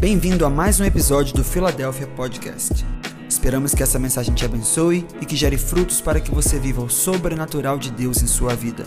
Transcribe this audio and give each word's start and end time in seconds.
Bem-vindo 0.00 0.44
a 0.44 0.50
mais 0.50 0.80
um 0.80 0.84
episódio 0.84 1.34
do 1.34 1.44
Philadelphia 1.44 2.06
Podcast. 2.08 2.84
Esperamos 3.28 3.74
que 3.74 3.82
essa 3.82 3.98
mensagem 3.98 4.34
te 4.34 4.44
abençoe 4.44 5.06
e 5.20 5.24
que 5.24 5.36
gere 5.36 5.56
frutos 5.56 6.00
para 6.00 6.20
que 6.20 6.30
você 6.30 6.58
viva 6.58 6.82
o 6.82 6.90
sobrenatural 6.90 7.78
de 7.78 7.90
Deus 7.90 8.20
em 8.20 8.26
sua 8.26 8.54
vida. 8.54 8.84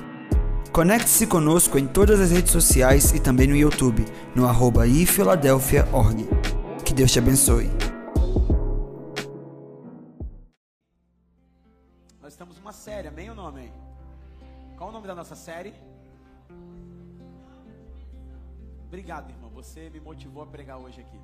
Conecte-se 0.72 1.26
conosco 1.26 1.80
em 1.80 1.88
todas 1.88 2.20
as 2.20 2.32
redes 2.32 2.52
sociais 2.52 3.14
e 3.14 3.20
também 3.20 3.48
no 3.48 3.56
YouTube, 3.56 4.06
no 4.36 4.46
arroba 4.46 4.86
ifiladelphia.org. 4.86 6.28
Que 6.86 6.94
Deus 6.94 7.12
te 7.12 7.20
abençoe. 7.20 7.72
Nós 12.22 12.34
estamos 12.34 12.58
numa 12.58 12.74
série, 12.74 13.08
amém 13.08 13.30
ou 13.30 13.36
não 13.36 13.48
amém? 13.48 13.72
Qual 14.78 14.90
o 14.90 14.94
nome 14.94 15.08
da 15.08 15.16
nossa 15.16 15.36
série? 15.36 15.74
Obrigado, 18.88 19.30
irmão. 19.30 19.50
Você 19.50 19.90
me 19.90 20.00
motivou 20.00 20.42
a 20.44 20.46
pregar 20.46 20.78
hoje 20.78 21.02
aqui. 21.02 21.20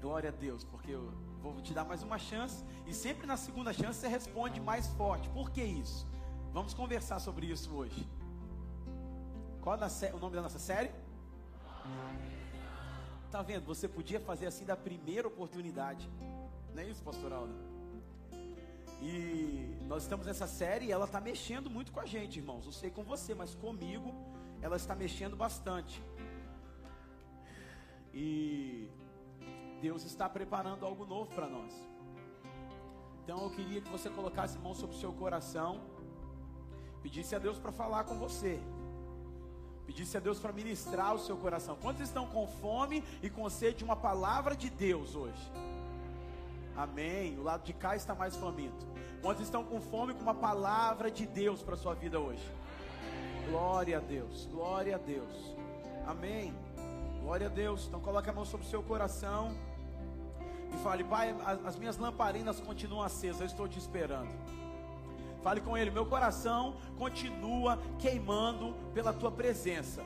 Glória 0.00 0.30
a 0.30 0.32
Deus, 0.32 0.64
porque 0.64 0.90
eu 0.90 1.12
vou 1.40 1.54
te 1.62 1.72
dar 1.72 1.84
mais 1.84 2.02
uma 2.02 2.18
chance. 2.18 2.64
E 2.86 2.92
sempre 2.92 3.26
na 3.26 3.36
segunda 3.36 3.72
chance 3.72 4.00
você 4.00 4.08
responde 4.08 4.60
mais 4.60 4.88
forte. 4.88 5.28
Por 5.28 5.50
que 5.50 5.62
isso? 5.62 6.06
Vamos 6.52 6.74
conversar 6.74 7.20
sobre 7.20 7.46
isso 7.46 7.72
hoje. 7.72 8.06
Qual 9.62 9.78
o 9.78 10.18
nome 10.18 10.34
da 10.36 10.42
nossa 10.42 10.58
série? 10.58 10.90
Tá 13.30 13.40
vendo? 13.40 13.64
Você 13.64 13.88
podia 13.88 14.20
fazer 14.20 14.46
assim 14.46 14.64
da 14.64 14.76
primeira 14.76 15.28
oportunidade. 15.28 16.10
Não 16.74 16.82
é 16.82 16.86
isso, 16.86 17.02
pastor 17.02 17.32
Aldo? 17.32 17.54
E 19.00 19.76
nós 19.86 20.02
estamos 20.02 20.26
nessa 20.26 20.46
série 20.46 20.86
e 20.86 20.92
ela 20.92 21.04
está 21.04 21.20
mexendo 21.20 21.70
muito 21.70 21.92
com 21.92 22.00
a 22.00 22.06
gente, 22.06 22.40
irmãos. 22.40 22.64
Não 22.64 22.72
sei 22.72 22.90
com 22.90 23.04
você, 23.04 23.32
mas 23.32 23.54
comigo 23.54 24.12
ela 24.64 24.76
está 24.76 24.94
mexendo 24.94 25.36
bastante. 25.36 26.02
E 28.14 28.90
Deus 29.82 30.04
está 30.04 30.26
preparando 30.26 30.86
algo 30.86 31.04
novo 31.04 31.30
para 31.34 31.46
nós. 31.46 31.70
Então 33.22 33.42
eu 33.42 33.50
queria 33.50 33.82
que 33.82 33.90
você 33.90 34.08
colocasse 34.08 34.56
a 34.56 34.60
mão 34.62 34.74
sobre 34.74 34.96
o 34.96 34.98
seu 34.98 35.12
coração, 35.12 35.82
pedisse 37.02 37.36
a 37.36 37.38
Deus 37.38 37.58
para 37.58 37.72
falar 37.72 38.04
com 38.04 38.16
você. 38.18 38.58
Pedisse 39.84 40.16
a 40.16 40.20
Deus 40.20 40.40
para 40.40 40.50
ministrar 40.50 41.14
o 41.14 41.18
seu 41.18 41.36
coração. 41.36 41.76
Quantos 41.76 42.00
estão 42.00 42.26
com 42.26 42.46
fome 42.46 43.04
e 43.22 43.28
com 43.28 43.46
sede 43.50 43.78
de 43.78 43.84
uma 43.84 43.96
palavra 43.96 44.56
de 44.56 44.70
Deus 44.70 45.14
hoje? 45.14 45.52
Amém. 46.74 47.38
O 47.38 47.42
lado 47.42 47.64
de 47.64 47.74
cá 47.74 47.94
está 47.94 48.14
mais 48.14 48.34
faminto. 48.34 48.86
Quantos 49.20 49.42
estão 49.42 49.62
com 49.62 49.78
fome 49.78 50.14
com 50.14 50.22
uma 50.22 50.34
palavra 50.34 51.10
de 51.10 51.26
Deus 51.26 51.62
para 51.62 51.74
a 51.74 51.76
sua 51.76 51.94
vida 51.94 52.18
hoje? 52.18 52.63
Glória 53.50 53.98
a 53.98 54.00
Deus, 54.00 54.48
glória 54.50 54.94
a 54.96 54.98
Deus. 54.98 55.56
Amém. 56.06 56.54
Glória 57.22 57.46
a 57.46 57.50
Deus. 57.50 57.86
Então 57.86 58.00
coloque 58.00 58.28
a 58.28 58.32
mão 58.32 58.44
sobre 58.44 58.66
o 58.66 58.70
seu 58.70 58.82
coração 58.82 59.54
e 60.72 60.76
fale: 60.82 61.04
Pai, 61.04 61.34
as 61.64 61.76
minhas 61.76 61.96
lamparinas 61.96 62.60
continuam 62.60 63.02
acesas, 63.02 63.40
eu 63.40 63.46
estou 63.46 63.68
te 63.68 63.78
esperando. 63.78 64.30
Fale 65.42 65.60
com 65.60 65.76
ele: 65.76 65.90
Meu 65.90 66.06
coração 66.06 66.76
continua 66.98 67.78
queimando 67.98 68.74
pela 68.92 69.12
tua 69.12 69.30
presença. 69.30 70.02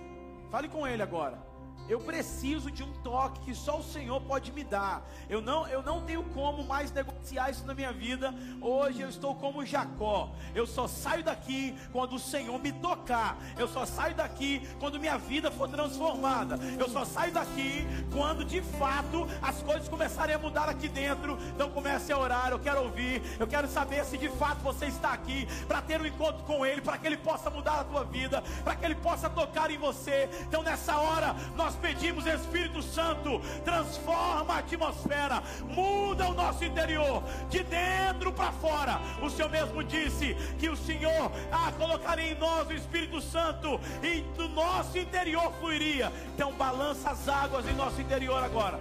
Fale 0.50 0.69
com 0.69 0.86
ele 0.86 1.02
agora. 1.02 1.47
Eu 1.88 1.98
preciso 2.00 2.70
de 2.70 2.82
um 2.82 2.92
toque 3.02 3.40
que 3.40 3.54
só 3.54 3.78
o 3.78 3.82
Senhor 3.82 4.20
pode 4.20 4.52
me 4.52 4.62
dar. 4.62 5.02
Eu 5.28 5.40
não, 5.40 5.66
eu 5.68 5.82
não 5.82 6.02
tenho 6.02 6.22
como 6.22 6.62
mais 6.64 6.92
negociar 6.92 7.50
isso 7.50 7.64
na 7.64 7.72
minha 7.74 7.92
vida. 7.92 8.34
Hoje 8.60 9.00
eu 9.00 9.08
estou 9.08 9.34
como 9.34 9.64
Jacó. 9.64 10.30
Eu 10.54 10.66
só 10.66 10.86
saio 10.86 11.24
daqui 11.24 11.74
quando 11.90 12.16
o 12.16 12.18
Senhor 12.18 12.58
me 12.60 12.72
tocar. 12.72 13.38
Eu 13.56 13.66
só 13.66 13.86
saio 13.86 14.14
daqui 14.14 14.68
quando 14.78 15.00
minha 15.00 15.16
vida 15.16 15.50
for 15.50 15.66
transformada. 15.66 16.58
Eu 16.78 16.90
só 16.90 17.06
saio 17.06 17.32
daqui 17.32 17.86
quando 18.12 18.44
de 18.44 18.60
fato 18.60 19.26
as 19.40 19.62
coisas 19.62 19.88
começarem 19.88 20.34
a 20.34 20.38
mudar 20.38 20.68
aqui 20.68 20.88
dentro. 20.88 21.38
Então 21.54 21.70
comece 21.70 22.12
a 22.12 22.18
orar. 22.18 22.50
Eu 22.50 22.58
quero 22.58 22.82
ouvir. 22.82 23.22
Eu 23.38 23.46
quero 23.46 23.66
saber 23.66 24.04
se 24.04 24.18
de 24.18 24.28
fato 24.28 24.61
você 24.61 24.86
está 24.86 25.12
aqui 25.12 25.46
para 25.67 25.80
ter 25.80 26.00
um 26.02 26.06
encontro 26.06 26.44
com 26.44 26.67
Ele, 26.67 26.83
para 26.83 26.98
que 26.98 27.06
Ele 27.06 27.17
possa 27.17 27.48
mudar 27.48 27.80
a 27.80 27.84
tua 27.84 28.05
vida, 28.05 28.42
para 28.62 28.77
que 28.77 28.84
Ele 28.84 28.94
possa 28.94 29.30
tocar 29.30 29.70
em 29.70 29.78
você. 29.78 30.28
Então 30.42 30.62
nessa 30.62 30.98
hora 30.98 31.34
nós 31.56 31.67
pedimos, 31.74 32.27
Espírito 32.27 32.83
Santo, 32.83 33.40
transforma 33.64 34.55
a 34.55 34.58
atmosfera, 34.58 35.42
muda 35.68 36.29
o 36.29 36.34
nosso 36.34 36.64
interior, 36.64 37.23
de 37.48 37.62
dentro 37.62 38.33
para 38.33 38.52
fora. 38.52 39.01
O 39.23 39.30
Senhor 39.30 39.51
mesmo 39.51 39.83
disse 39.84 40.34
que 40.58 40.68
o 40.68 40.77
Senhor 40.77 41.30
ah, 41.51 41.73
colocaria 41.77 42.33
em 42.33 42.39
nós 42.39 42.68
o 42.68 42.73
Espírito 42.73 43.20
Santo 43.20 43.80
e 44.02 44.20
do 44.36 44.48
nosso 44.48 44.98
interior 44.98 45.52
fluiria. 45.61 46.12
Então 46.34 46.52
balança 46.52 47.11
as 47.11 47.29
águas 47.29 47.68
em 47.68 47.74
nosso 47.74 48.00
interior 48.00 48.42
agora. 48.42 48.79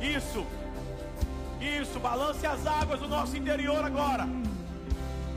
Isso. 0.00 0.46
Isso, 1.60 1.98
balance 1.98 2.46
as 2.46 2.66
águas 2.66 3.00
do 3.00 3.08
nosso 3.08 3.36
interior 3.36 3.84
agora. 3.84 4.28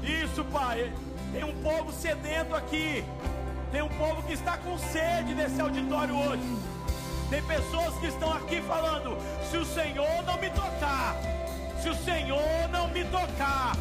Isso, 0.03 0.43
Pai. 0.45 0.93
Tem 1.33 1.43
um 1.43 1.63
povo 1.63 1.91
sedento 1.91 2.55
aqui. 2.55 3.03
Tem 3.71 3.81
um 3.81 3.89
povo 3.89 4.21
que 4.23 4.33
está 4.33 4.57
com 4.57 4.77
sede 4.77 5.33
nesse 5.33 5.61
auditório 5.61 6.13
hoje. 6.13 6.57
Tem 7.29 7.41
pessoas 7.43 7.95
que 7.99 8.07
estão 8.07 8.33
aqui 8.33 8.61
falando: 8.61 9.17
se 9.49 9.55
o 9.55 9.65
Senhor 9.65 10.23
não 10.25 10.37
me 10.37 10.49
tocar, 10.49 11.15
se 11.81 11.87
o 11.87 11.95
Senhor 11.95 12.67
não 12.69 12.89
me 12.89 13.05
tocar. 13.05 13.77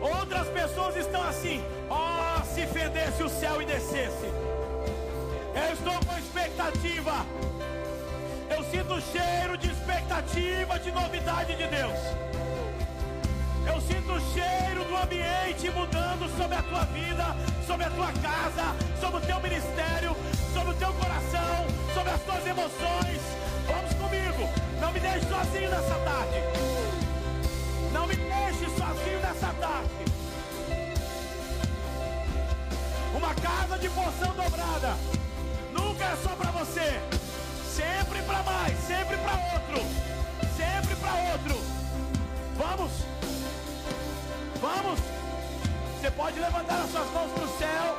Outras 0.00 0.48
pessoas 0.48 0.96
estão 0.96 1.22
assim: 1.22 1.62
ó, 1.90 2.38
oh, 2.38 2.44
se 2.54 2.66
fendesse 2.66 3.22
o 3.22 3.28
céu 3.28 3.60
e 3.60 3.66
descesse. 3.66 4.32
Eu 5.54 5.74
estou 5.74 5.94
com 6.06 6.18
expectativa. 6.18 7.26
Eu 8.48 8.64
sinto 8.64 9.00
cheiro 9.12 9.58
de 9.58 9.70
expectativa 9.70 10.78
de 10.78 10.92
novidade 10.92 11.56
de 11.56 11.66
Deus. 11.66 12.33
Eu 13.66 13.80
sinto 13.80 14.12
o 14.12 14.20
cheiro 14.32 14.84
do 14.84 14.96
ambiente 14.96 15.70
mudando 15.70 16.28
sobre 16.36 16.56
a 16.56 16.62
tua 16.62 16.84
vida, 16.86 17.24
sobre 17.66 17.86
a 17.86 17.90
tua 17.90 18.12
casa, 18.12 18.76
sobre 19.00 19.16
o 19.16 19.20
teu 19.20 19.40
ministério, 19.40 20.16
sobre 20.52 20.74
o 20.74 20.76
teu 20.76 20.92
coração, 20.92 21.66
sobre 21.94 22.10
as 22.12 22.20
tuas 22.22 22.46
emoções. 22.46 23.20
Vamos 23.66 23.94
comigo. 23.94 24.48
Não 24.80 24.92
me 24.92 25.00
deixe 25.00 25.26
sozinho 25.26 25.70
nessa 25.70 25.94
tarde. 25.94 26.38
Não 27.92 28.06
me 28.06 28.16
deixe 28.16 28.64
sozinho 28.76 29.20
nessa 29.20 29.54
tarde. 29.54 30.04
Uma 33.16 33.34
casa 33.34 33.78
de 33.78 33.88
porção 33.88 34.34
dobrada. 34.34 34.94
Nunca 35.72 36.04
é 36.04 36.16
só 36.22 36.30
para 36.30 36.50
você. 36.50 37.00
Sempre 37.74 38.22
para 38.22 38.42
mais, 38.42 38.78
sempre 38.86 39.16
para 39.16 39.32
outro. 39.54 39.86
Sempre 40.56 40.96
para 40.96 41.14
outro. 41.32 41.84
Vamos. 42.56 43.13
Vamos? 44.64 44.98
Você 46.00 46.10
pode 46.12 46.40
levantar 46.40 46.80
as 46.84 46.90
suas 46.90 47.10
mãos 47.10 47.30
para 47.32 47.44
o 47.44 47.58
céu. 47.58 47.98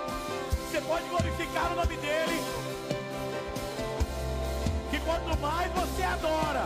Você 0.68 0.81
pode 0.81 1.08
glorificar 1.09 1.72
o 1.72 1.76
nome 1.76 1.96
dele. 1.98 2.42
Que 4.90 5.00
quanto 5.02 5.40
mais 5.40 5.72
você 5.74 6.02
adora, 6.02 6.66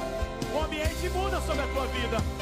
o 0.54 0.64
ambiente 0.64 1.10
muda 1.10 1.42
sobre 1.42 1.64
a 1.64 1.68
tua 1.68 1.86
vida. 1.88 2.39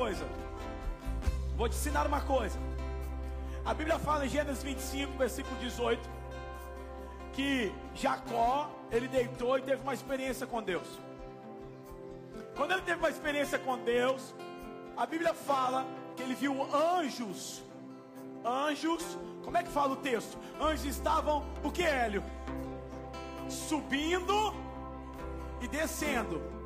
Coisa. 0.00 0.26
Vou 1.58 1.68
te 1.68 1.76
ensinar 1.76 2.06
uma 2.06 2.22
coisa. 2.22 2.58
A 3.66 3.74
Bíblia 3.74 3.98
fala 3.98 4.24
em 4.24 4.30
Gênesis 4.30 4.62
25, 4.62 5.18
versículo 5.18 5.54
18, 5.60 6.08
que 7.34 7.70
Jacó, 7.94 8.70
ele 8.90 9.08
deitou 9.08 9.58
e 9.58 9.62
teve 9.62 9.82
uma 9.82 9.92
experiência 9.92 10.46
com 10.46 10.62
Deus. 10.62 10.88
Quando 12.56 12.72
ele 12.72 12.80
teve 12.80 12.98
uma 12.98 13.10
experiência 13.10 13.58
com 13.58 13.76
Deus, 13.76 14.34
a 14.96 15.04
Bíblia 15.04 15.34
fala 15.34 15.84
que 16.16 16.22
ele 16.22 16.34
viu 16.34 16.54
anjos. 16.74 17.62
Anjos, 18.42 19.04
como 19.44 19.58
é 19.58 19.62
que 19.62 19.68
fala 19.68 19.92
o 19.92 19.96
texto? 19.96 20.38
Anjos 20.58 20.86
estavam, 20.86 21.44
o 21.62 21.70
que, 21.70 21.82
Hélio? 21.82 22.24
Subindo 23.50 24.54
e 25.60 25.68
descendo. 25.68 26.59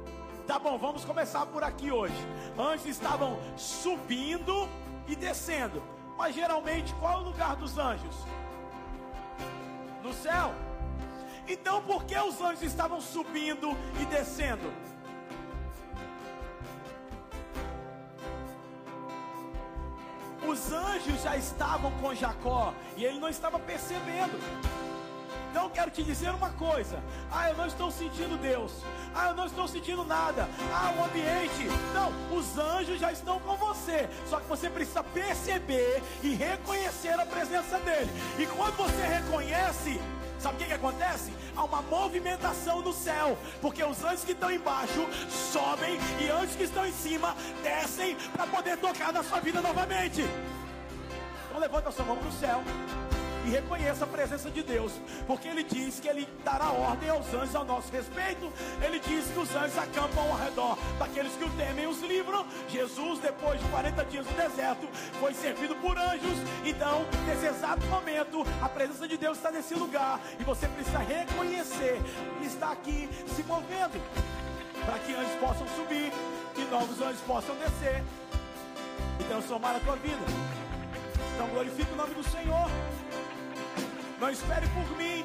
Tá 0.47 0.59
bom, 0.59 0.77
vamos 0.77 1.07
começar 1.07 1.47
por 1.47 1.65
aqui 1.65 1.91
hoje. 1.91 2.15
Anjos 2.59 2.87
estavam 2.87 3.39
subindo 3.57 4.69
e 5.09 5.17
descendo. 5.17 5.83
Mas 6.19 6.35
geralmente, 6.35 6.95
qual 6.95 7.15
é 7.15 7.17
o 7.17 7.25
lugar 7.25 7.57
dos 7.57 7.79
anjos? 7.79 8.15
No 10.03 10.13
céu. 10.13 10.53
Então, 11.49 11.83
por 11.83 12.05
que 12.05 12.17
os 12.19 12.41
anjos 12.43 12.63
estavam 12.63 13.01
subindo 13.01 13.71
e 14.01 14.05
descendo? 14.05 14.71
Os 20.47 20.73
anjos 20.73 21.23
já 21.23 21.37
estavam 21.39 21.91
com 21.93 22.15
Jacó 22.15 22.75
e 22.99 23.05
ele 23.05 23.19
não 23.19 23.31
estava 23.31 23.59
percebendo. 23.59 24.39
Então 25.55 25.67
eu 25.67 25.71
quero 25.71 25.89
te 25.89 26.03
dizer 26.03 26.31
uma 26.31 26.51
coisa: 26.51 27.01
ah, 27.31 27.49
eu 27.49 27.57
não 27.57 27.67
estou 27.69 27.89
sentindo 27.89 28.37
Deus, 28.37 28.73
ah, 29.15 29.29
eu 29.29 29.37
não 29.37 29.47
estou 29.47 29.69
sentindo 29.69 30.05
nada, 30.05 30.49
ah, 30.73 30.93
o 30.99 31.05
ambiente. 31.05 31.69
Não, 31.95 32.11
os 32.37 32.59
anjos 32.59 32.99
já 32.99 33.13
estão 33.13 33.39
com 33.39 33.55
você, 33.55 34.09
só 34.29 34.41
que 34.41 34.49
você 34.49 34.69
precisa 34.69 35.05
perceber 35.05 36.03
e 36.25 36.35
reconhecer 36.35 37.13
a 37.21 37.25
presença 37.25 37.79
dele. 37.79 38.11
E 38.37 38.47
quando 38.47 38.75
você 38.79 39.01
reconhece, 39.01 40.01
sabe 40.41 40.57
o 40.57 40.59
que, 40.59 40.65
que 40.65 40.73
acontece? 40.73 41.33
Há 41.57 41.63
uma 41.63 41.83
movimentação 41.83 42.83
no 42.83 42.93
céu, 42.93 43.39
porque 43.63 43.85
os 43.85 44.03
anjos 44.03 44.25
que 44.25 44.33
estão 44.33 44.51
embaixo 44.51 45.09
sobem 45.53 46.01
e 46.21 46.29
anjos 46.31 46.57
que 46.57 46.65
estão 46.65 46.85
em 46.85 46.93
cima 46.93 47.33
descem 47.63 48.17
para 48.33 48.49
poder 48.49 48.77
tocar 48.79 49.13
na 49.13 49.23
sua 49.23 49.39
vida 49.39 49.63
novamente. 49.63 50.23
Então 51.49 51.61
levanta 51.61 51.91
a 51.91 51.93
sua 51.93 52.05
mão 52.05 52.17
para 52.17 52.29
o 52.29 52.33
céu 52.33 52.61
e 53.45 53.51
reconheça 53.51 54.05
a 54.05 54.09
presença 54.09 54.51
de 54.51 54.63
Deus, 54.63 54.93
porque 55.27 55.49
Ele 55.49 55.63
diz 55.63 56.01
que 56.01 56.09
Ele 56.09 56.27
dará 56.45 56.71
ordem 56.71 57.11
aos 57.11 57.33
anjos 57.33 57.55
ao 57.55 57.65
nosso 57.65 57.93
respeito. 57.93 58.53
Ele 58.83 58.99
diz 59.01 59.27
que 59.27 59.39
os 59.39 59.55
anjos 59.55 59.79
acampam 59.79 60.31
ao 60.31 60.37
redor 60.37 60.79
daqueles 60.99 61.33
que 61.35 61.45
o 61.45 61.51
temem 61.51 61.85
e 61.85 61.87
os 61.87 62.01
livram. 62.01 62.47
Jesus, 62.69 63.21
depois 63.21 63.61
de 63.61 63.69
40 63.69 64.05
dias 64.07 64.27
no 64.27 64.33
deserto, 64.33 64.89
foi 65.21 65.35
servido 65.35 65.75
por 65.77 65.97
anjos. 65.99 66.39
Então, 66.65 67.05
nesse 67.27 67.47
exato 67.47 67.85
momento, 67.87 68.45
a 68.63 68.69
presença 68.69 69.07
de 69.07 69.17
Deus 69.17 69.37
está 69.37 69.51
nesse 69.51 69.75
lugar 69.75 70.21
e 70.39 70.45
você 70.45 70.67
precisa 70.69 70.99
reconhecer 70.99 72.01
que 72.41 72.47
está 72.47 72.73
aqui 72.73 73.09
se 73.35 73.43
movendo 73.43 74.03
para 74.85 74.99
que 74.99 75.15
anjos 75.15 75.35
possam 75.37 75.67
subir 75.77 76.13
e 76.57 76.71
novos 76.71 77.01
anjos 77.01 77.21
possam 77.23 77.55
descer 77.57 78.03
e 79.21 79.25
transformar 79.25 79.77
a 79.77 79.81
tua 79.81 79.97
vida. 79.97 80.25
Então 81.35 81.49
glorifique 81.49 81.93
o 81.93 81.97
nome 81.97 82.15
do 82.15 82.23
Senhor. 82.25 82.69
Não 84.25 84.31
espere 84.31 84.67
por 84.69 84.97
mim. 84.97 85.23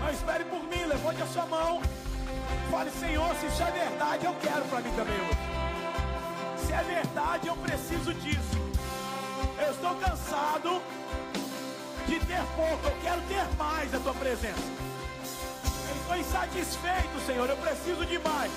Não 0.00 0.10
espere 0.10 0.44
por 0.46 0.64
mim. 0.64 0.84
Levante 0.84 1.22
a 1.22 1.26
sua 1.28 1.46
mão. 1.46 1.80
Fale, 2.68 2.90
Senhor, 2.90 3.32
se 3.36 3.46
isso 3.46 3.62
é 3.62 3.70
verdade, 3.70 4.26
eu 4.26 4.34
quero 4.42 4.64
para 4.64 4.80
mim 4.80 4.90
também. 4.96 5.16
Se 6.58 6.72
é 6.72 6.82
verdade, 6.82 7.46
eu 7.46 7.56
preciso 7.56 8.12
disso. 8.14 8.58
Eu 9.64 9.70
estou 9.70 9.94
cansado 9.94 10.82
de 12.08 12.18
ter 12.18 12.42
pouco. 12.56 12.84
Eu 12.84 12.96
quero 13.00 13.20
ter 13.28 13.56
mais 13.56 13.88
da 13.92 14.00
tua 14.00 14.14
presença. 14.14 14.64
Eu 15.88 15.94
estou 15.94 16.16
insatisfeito, 16.16 17.20
Senhor. 17.24 17.48
Eu 17.48 17.56
preciso 17.58 18.04
de 18.04 18.18
mais. 18.18 18.50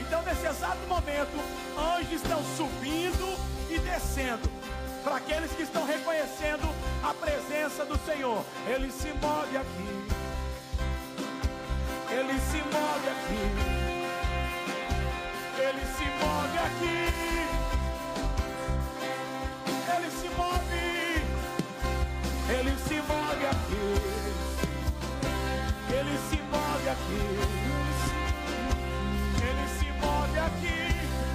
Então, 0.00 0.22
nesse 0.22 0.44
exato 0.44 0.84
momento, 0.88 1.38
anjos 1.78 2.14
estão 2.14 2.42
subindo 2.56 3.38
e 3.70 3.78
descendo 3.78 4.59
para 5.02 5.16
aqueles 5.16 5.50
que 5.52 5.62
estão 5.62 5.84
reconhecendo 5.86 6.68
a 7.02 7.14
presença 7.14 7.84
do 7.84 7.98
Senhor. 8.04 8.44
Ele 8.66 8.90
se 8.90 9.08
move 9.08 9.56
aqui. 9.56 10.20
Ele 12.10 12.40
se 12.40 12.58
move 12.58 13.08
aqui. 13.08 13.42
Ele 15.58 15.84
se 15.96 16.04
move 16.20 16.58
aqui. 16.58 17.10
Ele 19.94 20.10
se 20.10 20.28
move. 20.36 20.60
Ele 22.50 22.76
se 22.78 22.94
move 23.02 23.46
aqui. 23.46 23.86
Ele 25.92 26.18
se 26.28 26.36
move 26.50 26.88
aqui. 26.88 27.22
Ele 29.48 29.66
se 29.78 29.88
move 30.00 30.38
aqui. 30.38 30.80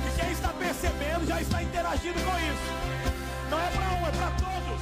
E 0.06 0.20
quem 0.20 0.32
está 0.32 0.50
percebendo 0.50 1.26
já 1.28 1.42
está 1.42 1.64
interagindo 1.64 2.20
com 2.24 2.38
isso. 2.40 3.25
Não 3.50 3.60
é 3.60 3.70
para 3.70 3.88
um, 3.94 4.08
é 4.08 4.12
para 4.12 4.32
todos. 4.42 4.82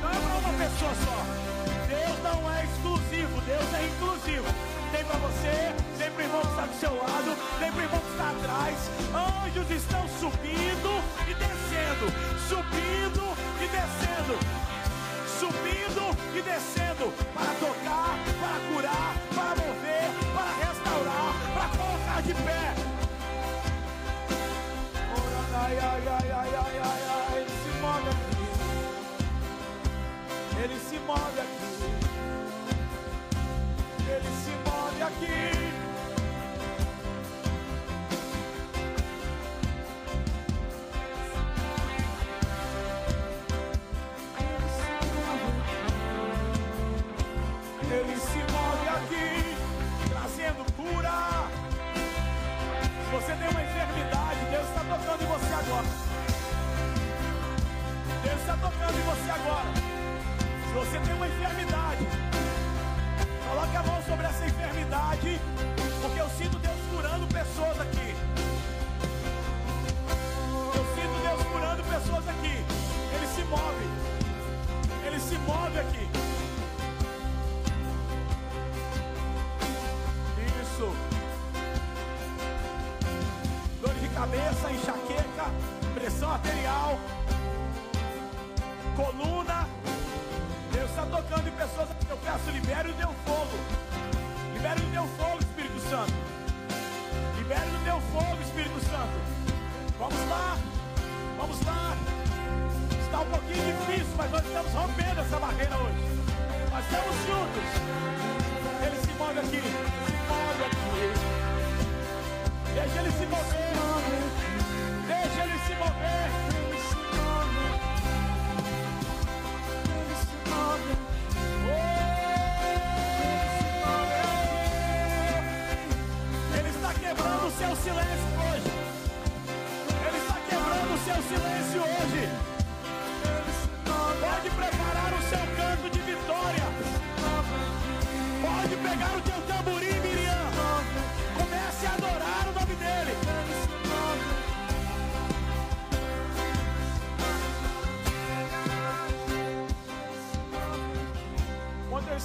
Não 0.00 0.10
é 0.10 0.14
para 0.14 0.36
uma 0.38 0.52
pessoa 0.58 0.94
só. 1.04 1.48
Deus 1.88 2.18
não 2.22 2.52
é 2.52 2.64
exclusivo, 2.64 3.40
Deus 3.42 3.74
é 3.74 3.86
inclusivo. 3.86 4.46
Tem 4.92 5.04
para 5.04 5.18
você, 5.18 5.74
tem 5.98 6.10
para 6.10 6.20
o 6.20 6.24
irmão 6.24 6.40
que 6.42 6.48
está 6.48 6.66
do 6.66 6.80
seu 6.80 6.94
lado, 6.96 7.36
tem 7.58 7.72
para 7.72 7.80
o 7.80 7.84
irmão 7.84 8.00
que 8.00 8.10
está 8.10 8.30
atrás. 8.30 8.90
Anjos 9.12 9.70
estão 9.70 10.08
subindo 10.20 10.92
e 11.26 11.34
descendo, 11.34 12.06
subindo 12.48 13.24
e 13.60 13.66
descendo, 13.68 14.38
subindo 15.40 16.04
e 16.36 16.42
descendo 16.42 17.12
para 17.34 17.52
tocar, 17.56 18.18
para 18.40 18.56
curar, 18.68 19.14
para 19.34 19.52
mover, 19.64 20.10
para 20.34 20.50
restaurar, 20.66 21.32
para 21.54 21.68
colocar 21.76 22.22
de 22.22 22.34
pé. 22.34 22.74
Ai, 25.60 25.78
ai, 25.78 26.02
ai, 26.06 26.30
ai, 26.30 26.30
ai, 26.32 26.54
ai, 26.54 26.80
ai, 26.84 27.07
Ele 30.62 30.78
se 30.80 30.98
move 30.98 31.40
aqui. 31.40 31.68
Ele 34.08 34.30
se 34.42 34.50
move 34.68 35.02
aqui. 35.02 35.77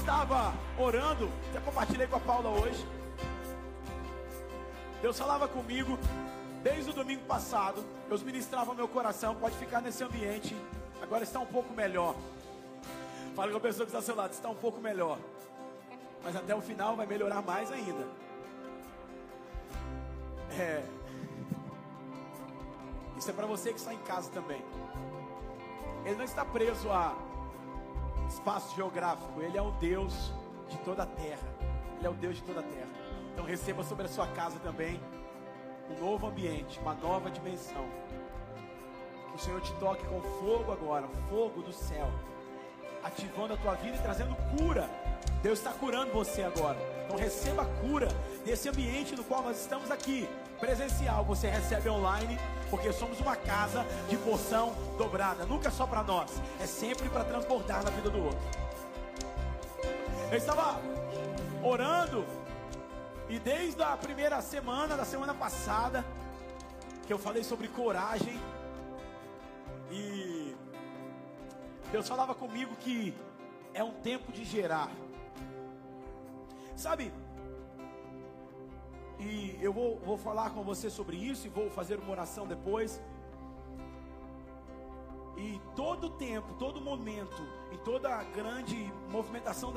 Estava 0.03 0.53
orando, 0.77 1.31
até 1.49 1.61
compartilhei 1.61 2.05
com 2.07 2.17
a 2.17 2.19
Paula 2.19 2.49
hoje. 2.49 2.85
Deus 5.01 5.17
falava 5.17 5.47
comigo 5.47 5.97
desde 6.61 6.91
o 6.91 6.93
domingo 6.93 7.23
passado. 7.23 7.83
Deus 8.09 8.21
ministrava 8.21 8.73
meu 8.73 8.87
coração. 8.87 9.33
Pode 9.35 9.55
ficar 9.55 9.81
nesse 9.81 10.03
ambiente. 10.03 10.55
Agora 11.01 11.23
está 11.23 11.39
um 11.39 11.45
pouco 11.45 11.73
melhor. 11.73 12.15
Fala 13.33 13.49
com 13.51 13.57
a 13.57 13.61
pessoa 13.61 13.85
que 13.85 13.91
está 13.91 13.99
ao 13.99 14.03
seu 14.03 14.15
lado, 14.15 14.33
está 14.33 14.49
um 14.49 14.55
pouco 14.55 14.81
melhor. 14.81 15.17
Mas 16.21 16.35
até 16.35 16.53
o 16.53 16.61
final 16.61 16.97
vai 16.97 17.05
melhorar 17.05 17.41
mais 17.41 17.71
ainda. 17.71 18.05
É. 20.51 20.83
Isso 23.17 23.29
é 23.29 23.33
para 23.33 23.45
você 23.45 23.71
que 23.71 23.79
está 23.79 23.93
em 23.93 23.99
casa 23.99 24.29
também. 24.31 24.61
Ele 26.05 26.15
não 26.15 26.25
está 26.25 26.43
preso 26.43 26.91
a 26.91 27.15
espaço 28.33 28.75
geográfico. 28.75 29.41
Ele 29.41 29.57
é 29.57 29.61
o 29.61 29.71
Deus 29.71 30.33
de 30.69 30.77
toda 30.79 31.03
a 31.03 31.05
terra. 31.05 31.47
Ele 31.97 32.07
é 32.07 32.09
o 32.09 32.13
Deus 32.13 32.35
de 32.37 32.43
toda 32.43 32.59
a 32.59 32.63
terra. 32.63 32.89
Então 33.33 33.45
receba 33.45 33.83
sobre 33.83 34.05
a 34.05 34.09
sua 34.09 34.27
casa 34.27 34.59
também 34.59 34.99
um 35.89 35.99
novo 35.99 36.27
ambiente, 36.27 36.79
uma 36.79 36.93
nova 36.93 37.29
dimensão. 37.29 37.85
Que 39.29 39.35
o 39.35 39.39
Senhor 39.39 39.61
te 39.61 39.73
toque 39.75 40.05
com 40.05 40.21
fogo 40.21 40.71
agora, 40.71 41.07
fogo 41.29 41.61
do 41.61 41.73
céu, 41.73 42.07
ativando 43.03 43.53
a 43.53 43.57
tua 43.57 43.73
vida 43.75 43.97
e 43.97 44.01
trazendo 44.01 44.35
cura. 44.57 44.89
Deus 45.41 45.59
está 45.59 45.71
curando 45.71 46.11
você 46.11 46.43
agora. 46.43 46.77
Então 47.05 47.17
receba 47.17 47.63
a 47.63 47.65
cura 47.81 48.07
desse 48.45 48.69
ambiente 48.69 49.15
no 49.15 49.23
qual 49.23 49.41
nós 49.41 49.59
estamos 49.59 49.91
aqui, 49.91 50.29
presencial. 50.63 51.25
Você 51.25 51.49
recebe 51.49 51.89
online, 51.89 52.39
porque 52.69 52.93
somos 52.93 53.19
uma 53.19 53.35
casa 53.35 53.85
de 54.07 54.15
porção 54.15 54.73
dobrada. 54.97 55.45
Nunca 55.45 55.69
só 55.69 55.85
para 55.85 56.01
nós, 56.01 56.31
é 56.61 56.65
sempre 56.65 57.09
para 57.09 57.25
transbordar 57.25 57.83
na 57.83 57.89
vida 57.89 58.09
do 58.09 58.23
outro. 58.23 58.39
Eu 60.31 60.37
estava 60.37 60.79
orando 61.61 62.25
e 63.27 63.37
desde 63.39 63.83
a 63.83 63.97
primeira 63.97 64.41
semana, 64.41 64.95
da 64.95 65.03
semana 65.03 65.33
passada, 65.33 66.05
que 67.05 67.11
eu 67.11 67.19
falei 67.19 67.43
sobre 67.43 67.67
coragem, 67.67 68.39
e 69.91 70.55
Deus 71.91 72.07
falava 72.07 72.33
comigo 72.33 72.73
que 72.77 73.13
é 73.73 73.83
um 73.83 73.91
tempo 73.91 74.31
de 74.31 74.45
gerar. 74.45 74.89
Sabe? 76.75 77.11
E 79.19 79.57
eu 79.61 79.71
vou, 79.71 79.99
vou 79.99 80.17
falar 80.17 80.49
com 80.51 80.63
você 80.63 80.89
sobre 80.89 81.15
isso 81.15 81.47
e 81.47 81.49
vou 81.49 81.69
fazer 81.69 81.99
uma 81.99 82.11
oração 82.11 82.47
depois. 82.47 82.99
E 85.37 85.61
todo 85.75 86.09
tempo, 86.11 86.53
todo 86.55 86.81
momento, 86.81 87.41
em 87.71 87.77
toda 87.77 88.15
a 88.15 88.23
grande 88.23 88.75
movimentação 89.09 89.73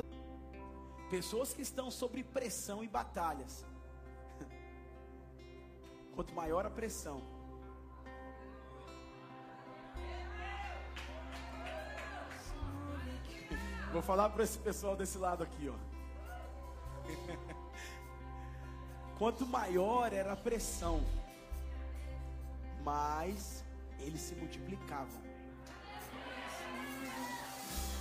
Pessoas 1.09 1.53
que 1.53 1.61
estão 1.61 1.89
sob 1.89 2.21
pressão 2.21 2.83
e 2.83 2.87
batalhas. 2.87 3.65
Quanto 6.13 6.33
maior 6.33 6.65
a 6.65 6.69
pressão, 6.69 7.21
Vou 13.93 14.01
falar 14.01 14.29
para 14.29 14.43
esse 14.43 14.59
pessoal 14.59 14.95
desse 14.95 15.17
lado 15.17 15.43
aqui, 15.43 15.69
ó. 15.69 15.96
Quanto 19.17 19.45
maior 19.47 20.13
era 20.13 20.33
a 20.33 20.35
pressão, 20.35 21.01
mais 22.83 23.63
eles 23.99 24.21
se 24.21 24.35
multiplicavam. 24.35 25.21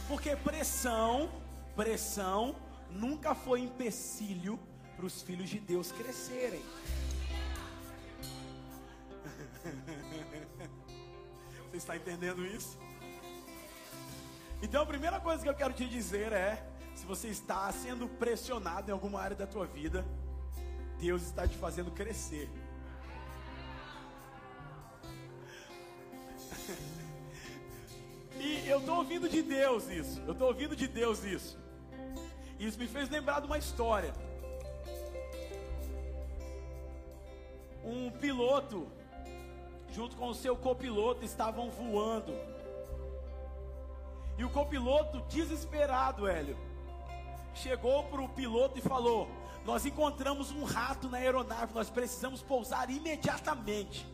Porque 0.09 0.37
pressão, 0.37 1.31
pressão 1.75 2.55
nunca 2.91 3.35
foi 3.35 3.61
empecilho 3.61 4.59
para 4.95 5.07
os 5.07 5.23
filhos 5.23 5.49
de 5.49 5.59
Deus 5.59 5.91
crescerem. 5.91 6.63
Você 11.71 11.77
está 11.77 11.97
entendendo 11.97 12.47
isso? 12.47 12.79
Então 14.63 14.83
a 14.83 14.87
primeira 14.87 15.19
coisa 15.21 15.43
que 15.43 15.49
eu 15.49 15.55
quero 15.55 15.73
te 15.73 15.87
dizer 15.87 16.33
é: 16.33 16.63
se 16.95 17.05
você 17.05 17.29
está 17.29 17.71
sendo 17.73 18.09
pressionado 18.09 18.91
em 18.91 18.93
alguma 18.93 19.21
área 19.21 19.37
da 19.37 19.47
tua 19.47 19.67
vida, 19.67 20.05
Deus 21.01 21.23
está 21.23 21.47
te 21.47 21.57
fazendo 21.57 21.91
crescer. 21.91 22.49
E 28.39 28.69
eu 28.69 28.79
estou 28.79 28.97
ouvindo 28.97 29.29
de 29.29 29.43
Deus 29.43 29.89
isso. 29.89 30.21
Eu 30.27 30.33
estou 30.33 30.49
ouvindo 30.49 30.77
de 30.77 30.87
Deus 30.87 31.25
isso. 31.25 31.59
Isso 32.59 32.79
me 32.79 32.87
fez 32.87 33.09
lembrar 33.09 33.41
de 33.41 33.47
uma 33.47 33.59
história. 33.59 34.13
Um 37.85 38.11
piloto, 38.11 38.89
junto 39.93 40.17
com 40.17 40.29
o 40.29 40.35
seu 40.35 40.57
copiloto, 40.57 41.25
estavam 41.25 41.71
voando. 41.71 42.33
E 44.39 44.45
o 44.45 44.51
copiloto, 44.51 45.21
desesperado, 45.29 46.27
Hélio, 46.27 46.57
chegou 47.55 48.05
para 48.05 48.21
o 48.21 48.29
piloto 48.29 48.79
e 48.79 48.83
falou: 48.83 49.29
Nós 49.67 49.85
encontramos 49.85 50.53
um 50.53 50.63
rato 50.63 51.09
na 51.09 51.19
aeronave, 51.19 51.75
nós 51.75 51.91
precisamos 51.91 52.41
pousar 52.41 52.89
imediatamente. 52.89 54.07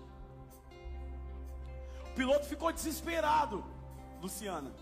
O 2.07 2.15
piloto 2.15 2.47
ficou 2.47 2.73
desesperado, 2.73 3.63
Luciana. 4.23 4.73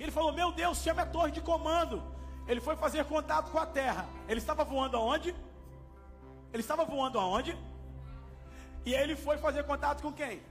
Ele 0.00 0.10
falou: 0.10 0.32
Meu 0.32 0.50
Deus, 0.52 0.78
chame 0.78 1.02
a 1.02 1.06
torre 1.06 1.32
de 1.32 1.42
comando. 1.42 2.02
Ele 2.48 2.62
foi 2.62 2.76
fazer 2.76 3.04
contato 3.04 3.50
com 3.52 3.58
a 3.58 3.66
terra. 3.66 4.08
Ele 4.26 4.40
estava 4.40 4.64
voando 4.64 4.96
aonde? 4.96 5.36
Ele 6.50 6.62
estava 6.62 6.86
voando 6.86 7.18
aonde? 7.18 7.54
E 8.86 8.94
ele 8.94 9.14
foi 9.14 9.36
fazer 9.36 9.64
contato 9.64 10.02
com 10.02 10.12
quem? 10.14 10.42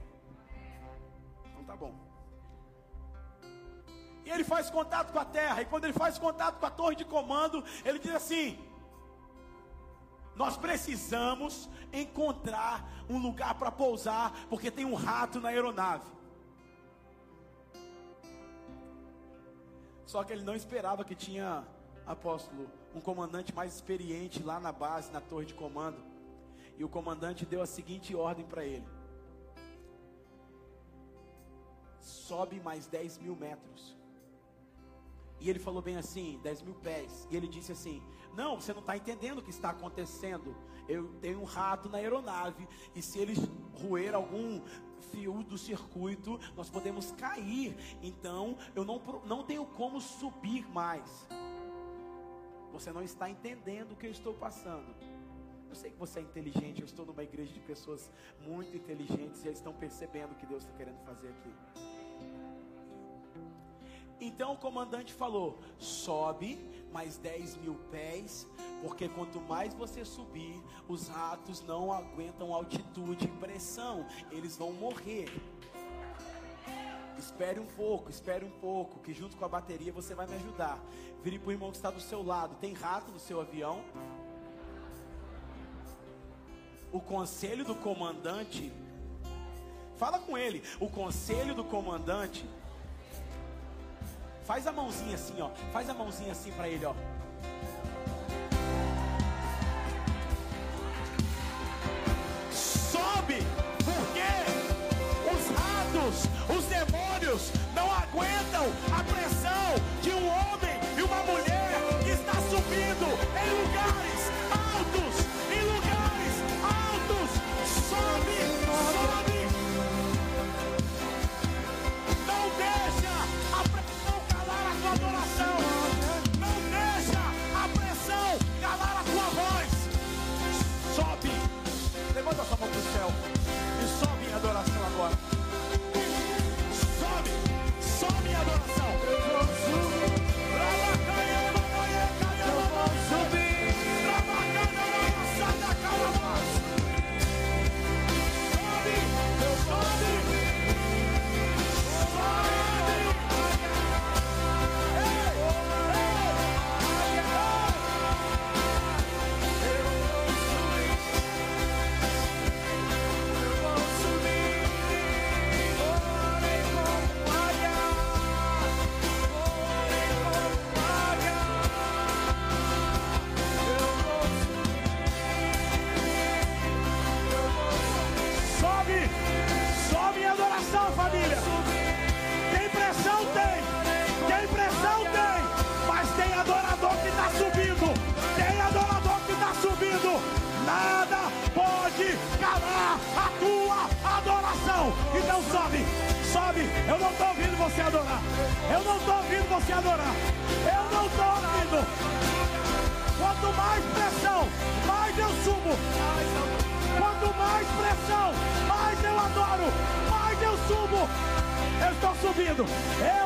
Então 1.50 1.64
tá 1.64 1.74
bom. 1.74 1.92
E 4.24 4.30
ele 4.30 4.44
faz 4.44 4.70
contato 4.70 5.12
com 5.12 5.18
a 5.18 5.24
terra. 5.24 5.60
E 5.60 5.64
quando 5.64 5.84
ele 5.86 5.92
faz 5.92 6.18
contato 6.18 6.60
com 6.60 6.66
a 6.66 6.70
torre 6.70 6.94
de 6.94 7.04
comando, 7.04 7.64
ele 7.84 7.98
diz 7.98 8.14
assim: 8.14 8.71
Nós 10.34 10.56
precisamos 10.56 11.68
encontrar 11.92 13.04
um 13.08 13.18
lugar 13.18 13.54
para 13.54 13.70
pousar, 13.70 14.46
porque 14.48 14.70
tem 14.70 14.84
um 14.84 14.94
rato 14.94 15.40
na 15.40 15.50
aeronave. 15.50 16.10
Só 20.06 20.24
que 20.24 20.32
ele 20.32 20.42
não 20.42 20.54
esperava 20.54 21.04
que 21.04 21.14
tinha 21.14 21.64
apóstolo, 22.06 22.68
um 22.94 23.00
comandante 23.00 23.54
mais 23.54 23.74
experiente 23.74 24.42
lá 24.42 24.58
na 24.58 24.72
base, 24.72 25.10
na 25.12 25.20
torre 25.20 25.46
de 25.46 25.54
comando. 25.54 26.02
E 26.78 26.84
o 26.84 26.88
comandante 26.88 27.46
deu 27.46 27.62
a 27.62 27.66
seguinte 27.66 28.14
ordem 28.14 28.44
para 28.44 28.64
ele: 28.64 28.86
sobe 32.00 32.60
mais 32.60 32.86
10 32.86 33.18
mil 33.18 33.36
metros. 33.36 33.96
E 35.42 35.50
ele 35.50 35.58
falou 35.58 35.82
bem 35.82 35.96
assim, 35.96 36.38
10 36.44 36.62
mil 36.62 36.74
pés. 36.74 37.26
E 37.28 37.36
ele 37.36 37.48
disse 37.48 37.72
assim: 37.72 38.00
Não, 38.32 38.60
você 38.60 38.72
não 38.72 38.78
está 38.78 38.96
entendendo 38.96 39.38
o 39.38 39.42
que 39.42 39.50
está 39.50 39.70
acontecendo. 39.70 40.56
Eu 40.88 41.08
tenho 41.20 41.40
um 41.40 41.44
rato 41.44 41.88
na 41.88 41.98
aeronave. 41.98 42.68
E 42.94 43.02
se 43.02 43.18
eles 43.18 43.38
roer 43.74 44.14
algum 44.14 44.60
fio 45.10 45.42
do 45.42 45.58
circuito, 45.58 46.38
nós 46.56 46.70
podemos 46.70 47.10
cair. 47.12 47.76
Então 48.00 48.56
eu 48.74 48.84
não, 48.84 49.02
não 49.26 49.42
tenho 49.42 49.66
como 49.66 50.00
subir 50.00 50.64
mais. 50.70 51.28
Você 52.72 52.92
não 52.92 53.02
está 53.02 53.28
entendendo 53.28 53.92
o 53.92 53.96
que 53.96 54.06
eu 54.06 54.12
estou 54.12 54.32
passando. 54.34 54.94
Eu 55.68 55.74
sei 55.74 55.90
que 55.90 55.98
você 55.98 56.20
é 56.20 56.22
inteligente, 56.22 56.82
eu 56.82 56.86
estou 56.86 57.04
numa 57.04 57.22
igreja 57.24 57.52
de 57.52 57.60
pessoas 57.60 58.12
muito 58.46 58.76
inteligentes 58.76 59.42
e 59.42 59.48
eles 59.48 59.58
estão 59.58 59.72
percebendo 59.72 60.32
o 60.32 60.34
que 60.36 60.46
Deus 60.46 60.62
está 60.62 60.76
querendo 60.76 61.02
fazer 61.04 61.28
aqui. 61.28 62.01
Então 64.24 64.52
o 64.52 64.56
comandante 64.56 65.12
falou: 65.12 65.58
sobe 65.78 66.58
mais 66.92 67.16
10 67.18 67.56
mil 67.56 67.74
pés, 67.90 68.46
porque 68.80 69.08
quanto 69.08 69.40
mais 69.40 69.74
você 69.74 70.04
subir, 70.04 70.62
os 70.88 71.08
ratos 71.08 71.62
não 71.62 71.92
aguentam 71.92 72.54
altitude 72.54 73.24
e 73.24 73.28
pressão, 73.28 74.06
eles 74.30 74.56
vão 74.56 74.72
morrer. 74.72 75.28
Espere 77.18 77.60
um 77.60 77.66
pouco, 77.66 78.10
espere 78.10 78.44
um 78.44 78.50
pouco, 78.50 79.00
que 79.00 79.12
junto 79.12 79.36
com 79.36 79.44
a 79.44 79.48
bateria 79.48 79.92
você 79.92 80.14
vai 80.14 80.26
me 80.26 80.34
ajudar. 80.36 80.78
Vire 81.22 81.38
para 81.38 81.48
o 81.48 81.52
irmão 81.52 81.70
que 81.70 81.76
está 81.76 81.90
do 81.90 82.00
seu 82.00 82.22
lado. 82.22 82.56
Tem 82.56 82.72
rato 82.72 83.10
no 83.12 83.18
seu 83.18 83.40
avião? 83.40 83.84
o 86.92 87.00
conselho 87.00 87.64
do 87.64 87.74
comandante. 87.74 88.70
Fala 89.96 90.18
com 90.18 90.36
ele. 90.36 90.62
O 90.78 90.88
conselho 90.88 91.54
do 91.54 91.64
comandante. 91.64 92.46
Faz 94.44 94.66
a 94.66 94.72
mãozinha 94.72 95.14
assim, 95.14 95.40
ó. 95.40 95.50
Faz 95.72 95.88
a 95.88 95.94
mãozinha 95.94 96.32
assim 96.32 96.50
para 96.52 96.68
ele, 96.68 96.84
ó. 96.84 96.94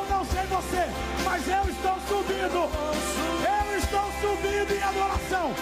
Não 0.09 0.25
sei 0.25 0.43
você, 0.43 0.89
mas 1.23 1.47
eu 1.47 1.69
estou 1.69 1.95
subindo. 2.07 2.69
Eu 3.43 3.77
estou 3.77 4.11
subindo 4.21 4.73
em 4.73 4.83
adoração. 4.83 5.53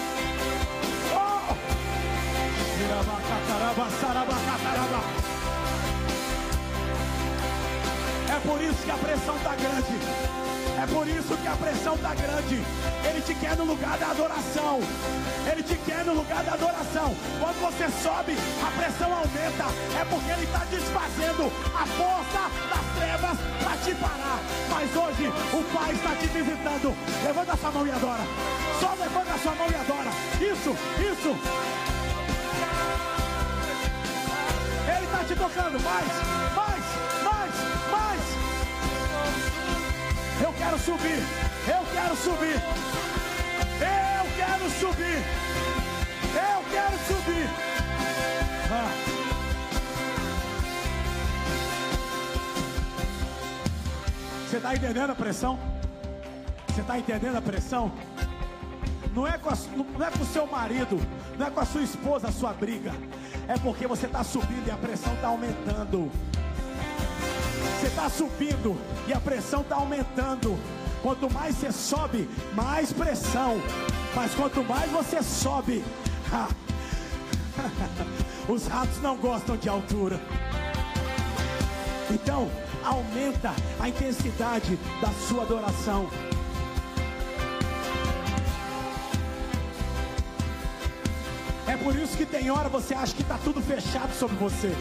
Oh! 1.14 1.54
É 8.28 8.40
por 8.40 8.60
isso 8.60 8.82
que 8.84 8.90
a 8.90 8.96
pressão 8.96 9.36
está 9.36 9.54
grande. 9.54 10.36
É 10.78 10.86
por 10.86 11.08
isso 11.08 11.36
que 11.38 11.48
a 11.48 11.56
pressão 11.56 11.94
está 11.94 12.14
grande. 12.14 12.62
Ele 13.08 13.20
te 13.22 13.34
quer 13.34 13.56
no 13.56 13.64
lugar 13.64 13.96
da 13.96 14.10
adoração. 14.10 14.80
Ele 15.50 15.62
te 15.62 15.74
quer 15.76 16.04
no 16.04 16.12
lugar 16.12 16.44
da 16.44 16.52
adoração. 16.52 17.16
Quando 17.40 17.60
você 17.60 17.88
sobe, 18.02 18.36
a 18.62 18.70
pressão 18.78 19.10
aumenta. 19.10 19.64
É 19.98 20.04
porque 20.04 20.30
ele 20.30 20.44
está 20.44 20.64
desfazendo 20.66 21.50
a 21.74 21.86
força 21.86 22.50
das 22.68 22.75
trevas 22.98 23.38
para 23.62 23.76
te 23.84 23.94
parar. 23.94 24.40
Mas 24.70 24.96
hoje 24.96 25.28
o 25.52 25.62
Pai 25.76 25.92
está 25.92 26.14
te 26.14 26.26
visitando. 26.26 26.96
Levanta 27.24 27.56
sua 27.56 27.70
mão 27.70 27.86
e 27.86 27.90
adora. 27.90 28.22
Só 28.80 28.94
levanta 28.94 29.38
sua 29.38 29.54
mão 29.54 29.68
e 29.70 29.74
adora. 29.74 30.10
Isso, 30.40 30.76
isso. 31.12 31.36
Ele 34.88 35.04
está 35.04 35.24
te 35.24 35.34
tocando. 35.36 35.80
Mais, 35.80 36.12
mais, 36.54 36.84
mais, 37.22 37.54
mais. 37.90 38.22
Eu 40.42 40.52
quero 40.52 40.78
subir, 40.78 41.22
eu 41.66 41.82
quero 41.92 42.16
subir, 42.16 42.60
eu 43.80 44.26
quero 44.36 44.70
subir, 44.70 45.24
eu 46.34 46.64
quero 46.70 46.98
subir. 47.08 47.48
Ah. 48.70 49.05
Você 54.56 54.58
está 54.58 54.74
entendendo 54.74 55.10
a 55.10 55.14
pressão? 55.14 55.58
Você 56.66 56.80
está 56.80 56.98
entendendo 56.98 57.36
a 57.36 57.42
pressão? 57.42 57.92
Não 59.14 59.26
é, 59.26 59.36
com 59.36 59.50
a, 59.50 59.56
não 59.76 60.06
é 60.06 60.10
com 60.10 60.22
o 60.22 60.26
seu 60.26 60.46
marido, 60.46 60.98
não 61.38 61.46
é 61.46 61.50
com 61.50 61.60
a 61.60 61.66
sua 61.66 61.82
esposa 61.82 62.28
a 62.28 62.32
sua 62.32 62.54
briga, 62.54 62.90
é 63.48 63.58
porque 63.58 63.86
você 63.86 64.06
está 64.06 64.24
subindo 64.24 64.66
e 64.66 64.70
a 64.70 64.76
pressão 64.78 65.12
está 65.12 65.28
aumentando. 65.28 66.10
Você 67.78 67.88
está 67.88 68.08
subindo 68.08 68.80
e 69.06 69.12
a 69.12 69.20
pressão 69.20 69.60
está 69.60 69.76
aumentando. 69.76 70.58
Quanto 71.02 71.30
mais 71.30 71.56
você 71.56 71.70
sobe, 71.70 72.26
mais 72.54 72.94
pressão. 72.94 73.60
Mas 74.14 74.34
quanto 74.34 74.64
mais 74.64 74.90
você 74.90 75.22
sobe, 75.22 75.84
os 78.48 78.66
ratos 78.66 79.02
não 79.02 79.18
gostam 79.18 79.54
de 79.58 79.68
altura. 79.68 80.18
Então, 82.10 82.50
aumenta 82.86 83.52
a 83.80 83.88
intensidade 83.88 84.78
da 85.00 85.10
sua 85.28 85.42
adoração. 85.42 86.08
É 91.66 91.76
por 91.76 91.96
isso 91.96 92.16
que 92.16 92.24
tem 92.24 92.50
hora 92.50 92.68
você 92.68 92.94
acha 92.94 93.12
que 93.12 93.22
está 93.22 93.36
tudo 93.38 93.60
fechado 93.60 94.14
sobre 94.14 94.36
você. 94.36 94.72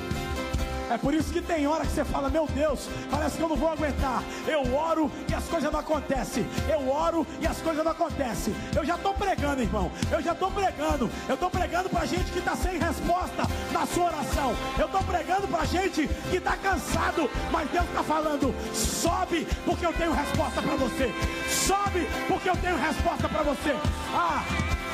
É 0.89 0.97
por 0.97 1.13
isso 1.13 1.31
que 1.31 1.41
tem 1.41 1.65
hora 1.67 1.85
que 1.85 1.91
você 1.91 2.05
fala, 2.05 2.29
meu 2.29 2.47
Deus, 2.47 2.89
parece 3.09 3.37
que 3.37 3.43
eu 3.43 3.49
não 3.49 3.55
vou 3.55 3.69
aguentar. 3.69 4.23
Eu 4.47 4.75
oro 4.75 5.11
e 5.29 5.33
as 5.33 5.43
coisas 5.45 5.71
não 5.71 5.79
acontecem. 5.79 6.45
Eu 6.69 6.89
oro 6.89 7.25
e 7.39 7.47
as 7.47 7.57
coisas 7.57 7.83
não 7.83 7.91
acontecem. 7.91 8.55
Eu 8.75 8.85
já 8.85 8.95
estou 8.95 9.13
pregando, 9.13 9.61
irmão. 9.61 9.91
Eu 10.11 10.21
já 10.21 10.33
estou 10.33 10.51
pregando. 10.51 11.09
Eu 11.27 11.35
estou 11.35 11.49
pregando 11.49 11.89
para 11.89 12.05
gente 12.05 12.31
que 12.31 12.39
está 12.39 12.55
sem 12.55 12.77
resposta 12.77 13.47
na 13.71 13.85
sua 13.85 14.05
oração. 14.05 14.55
Eu 14.77 14.85
estou 14.85 15.03
pregando 15.03 15.47
para 15.47 15.65
gente 15.65 16.07
que 16.29 16.37
está 16.37 16.55
cansado, 16.57 17.29
mas 17.51 17.69
Deus 17.69 17.85
está 17.85 18.03
falando: 18.03 18.53
sobe, 18.73 19.47
porque 19.65 19.85
eu 19.85 19.93
tenho 19.93 20.13
resposta 20.13 20.61
para 20.61 20.75
você. 20.75 21.11
Sobe, 21.49 22.07
porque 22.27 22.49
eu 22.49 22.57
tenho 22.57 22.77
resposta 22.77 23.27
para 23.27 23.43
você. 23.43 23.75
Ah, 24.13 24.43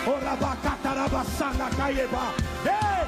orabacatarabasana 0.08 1.70
caieba. 1.76 2.34
Ei! 2.66 3.01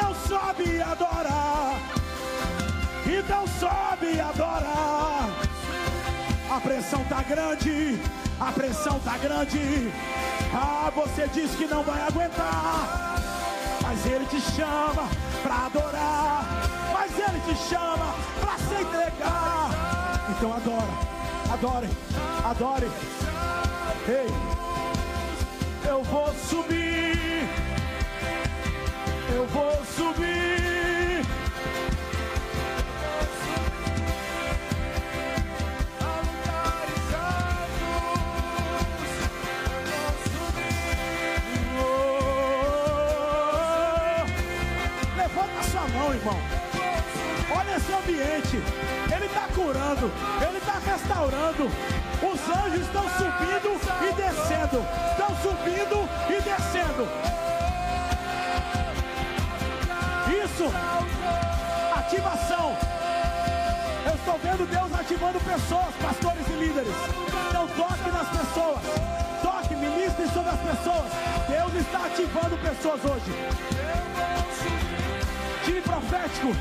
Então 0.00 0.14
sobe 0.14 0.64
e 0.64 0.80
adora. 0.80 1.76
Então 3.04 3.44
sobe 3.60 4.14
e 4.14 4.20
adora. 4.20 5.28
A 6.50 6.58
pressão 6.58 7.04
tá 7.04 7.22
grande. 7.22 8.00
A 8.40 8.50
pressão 8.50 8.98
tá 9.00 9.18
grande. 9.18 9.92
Ah, 10.54 10.90
você 10.94 11.28
diz 11.28 11.50
que 11.54 11.66
não 11.66 11.82
vai 11.82 12.00
aguentar. 12.00 13.18
Mas 13.82 14.06
ele 14.06 14.24
te 14.24 14.40
chama 14.40 15.06
para 15.42 15.66
adorar. 15.66 16.46
Mas 16.94 17.12
ele 17.18 17.40
te 17.40 17.68
chama 17.68 18.14
para 18.40 18.56
se 18.56 18.82
entregar. 18.82 19.70
Então 20.30 20.54
adora. 20.54 21.52
Adore. 21.52 21.88
Adore. 22.42 22.90
Ei. 24.08 24.32
Eu 25.86 26.02
vou 26.04 26.32
subir 26.48 27.69
eu 29.34 29.46
vou 29.46 29.72
subir. 29.96 31.24
A 36.00 36.20
lugares 36.28 37.14
altos, 37.14 37.82
eu 39.56 39.70
vou 39.90 40.12
subir. 40.26 40.70
Oh, 41.78 42.10
não, 45.92 46.14
irmão. 46.14 46.38
Olha 47.56 47.76
esse 47.76 47.92
ambiente. 47.92 48.56
Ele 49.14 49.26
está 49.26 49.48
curando, 49.54 50.10
ele 50.46 50.58
está 50.58 50.78
restaurando. 50.78 51.70
Os 52.22 52.40
anjos 52.56 52.80
estão 52.86 53.08
subindo 53.10 53.70
e 54.02 54.12
descendo. 54.14 54.84
Estão 55.12 55.30
subindo 55.42 56.08
e 56.28 56.40
descendo. 56.42 57.49
Isso. 60.60 60.70
Ativação. 61.96 62.76
Eu 64.04 64.14
estou 64.14 64.38
vendo 64.38 64.68
Deus 64.68 64.92
ativando 64.92 65.40
pessoas, 65.40 65.94
pastores 66.02 66.46
e 66.48 66.52
líderes. 66.52 66.94
Então 67.48 67.66
toque 67.68 68.10
nas 68.10 68.28
pessoas. 68.28 68.80
Toque, 69.42 69.74
ministre 69.74 70.28
sobre 70.28 70.50
as 70.50 70.60
pessoas. 70.60 71.12
Deus 71.48 71.74
está 71.74 72.04
ativando 72.04 72.58
pessoas 72.58 73.00
hoje. 73.06 73.32
Time 75.64 75.80
profético. 75.80 76.54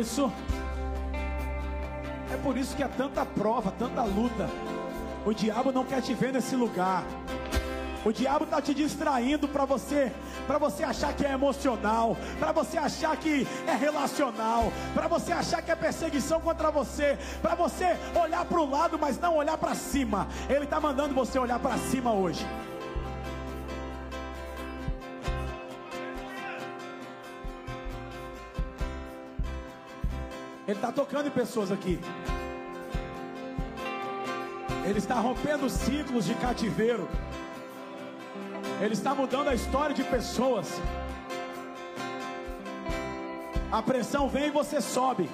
Isso. 0.00 0.45
Por 2.56 2.62
isso 2.62 2.74
que 2.74 2.82
é 2.82 2.88
tanta 2.88 3.22
prova, 3.22 3.70
tanta 3.70 4.02
luta. 4.02 4.48
O 5.26 5.34
diabo 5.34 5.70
não 5.70 5.84
quer 5.84 6.00
te 6.00 6.14
ver 6.14 6.32
nesse 6.32 6.56
lugar. 6.56 7.04
O 8.02 8.10
diabo 8.10 8.44
está 8.44 8.62
te 8.62 8.72
distraindo 8.72 9.46
para 9.46 9.66
você, 9.66 10.10
para 10.46 10.56
você 10.56 10.82
achar 10.82 11.12
que 11.12 11.26
é 11.26 11.32
emocional, 11.32 12.16
para 12.38 12.52
você 12.52 12.78
achar 12.78 13.14
que 13.18 13.46
é 13.66 13.74
relacional, 13.74 14.72
para 14.94 15.06
você 15.06 15.32
achar 15.32 15.60
que 15.60 15.70
é 15.70 15.76
perseguição 15.76 16.40
contra 16.40 16.70
você, 16.70 17.18
para 17.42 17.54
você 17.54 17.94
olhar 18.18 18.46
para 18.46 18.58
o 18.58 18.70
lado, 18.70 18.98
mas 18.98 19.18
não 19.18 19.36
olhar 19.36 19.58
para 19.58 19.74
cima. 19.74 20.26
Ele 20.48 20.64
está 20.64 20.80
mandando 20.80 21.14
você 21.14 21.38
olhar 21.38 21.58
para 21.58 21.76
cima 21.76 22.10
hoje. 22.10 22.46
Ele 30.66 30.78
está 30.78 30.90
tocando 30.90 31.28
em 31.28 31.30
pessoas 31.30 31.70
aqui. 31.70 32.00
Ele 34.86 34.98
está 34.98 35.16
rompendo 35.16 35.68
ciclos 35.68 36.26
de 36.26 36.34
cativeiro. 36.36 37.08
Ele 38.80 38.92
está 38.94 39.12
mudando 39.16 39.48
a 39.48 39.54
história 39.54 39.92
de 39.92 40.04
pessoas. 40.04 40.68
A 43.72 43.82
pressão 43.82 44.28
vem 44.28 44.46
e 44.46 44.50
você 44.50 44.80
sobe. 44.80 45.28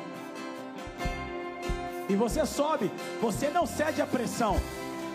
E 2.09 2.17
você 2.17 2.47
sobe. 2.47 2.91
Você 3.21 3.51
não 3.51 3.67
cede 3.67 4.01
à 4.01 4.07
pressão. 4.07 4.57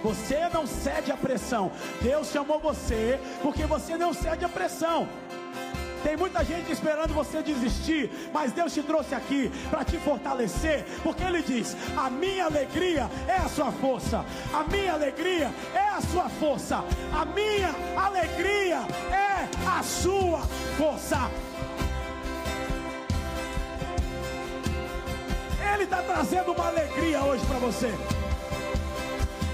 Você 0.04 0.48
não 0.54 0.68
cede 0.68 1.12
à 1.12 1.18
pressão. 1.18 1.72
Deus 2.00 2.28
chamou 2.30 2.60
você 2.60 3.20
porque 3.42 3.66
você 3.66 3.98
não 3.98 4.14
cede 4.14 4.46
à 4.46 4.50
pressão. 4.50 5.10
Tem 6.04 6.16
muita 6.16 6.44
gente 6.44 6.72
esperando 6.72 7.14
você 7.14 7.42
desistir, 7.42 8.10
mas 8.34 8.52
Deus 8.52 8.74
te 8.74 8.84
trouxe 8.84 9.16
aqui 9.16 9.52
para 9.70 9.84
te 9.84 9.98
fortalecer, 9.98 10.86
porque 11.04 11.24
Ele 11.24 11.42
diz: 11.42 11.76
A 11.96 12.10
minha 12.10 12.46
alegria 12.46 13.10
é 13.28 13.36
a 13.36 13.50
sua 13.50 13.72
força, 13.72 14.26
a 14.54 14.64
minha 14.64 14.94
alegria 14.94 15.52
é 15.74 15.90
a 15.90 16.02
sua 16.02 16.30
força, 16.30 16.84
a 17.12 17.26
minha 17.26 17.74
alegria 17.96 18.82
é 19.12 19.48
a 19.68 19.84
sua 19.84 20.42
força. 20.78 21.30
Ele 25.74 25.84
está 25.84 26.02
trazendo 26.02 26.54
uma 26.54 26.68
alegria 26.68 27.24
hoje 27.24 27.46
para 27.46 27.60
você. 27.60 27.94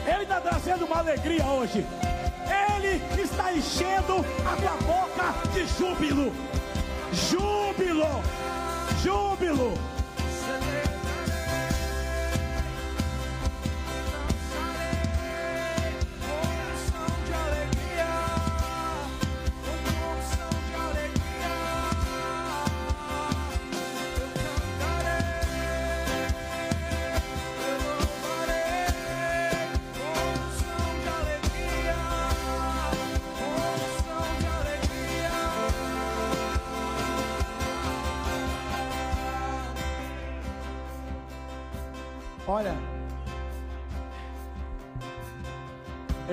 Ele 0.06 0.24
está 0.24 0.40
trazendo 0.40 0.86
uma 0.86 1.00
alegria 1.00 1.46
hoje. 1.46 1.86
Ele 2.48 3.02
está 3.22 3.54
enchendo 3.54 4.26
a 4.46 4.56
tua 4.56 4.78
boca 4.86 5.34
de 5.54 5.66
júbilo. 5.68 6.32
Júbilo! 7.14 8.22
Júbilo! 9.04 9.73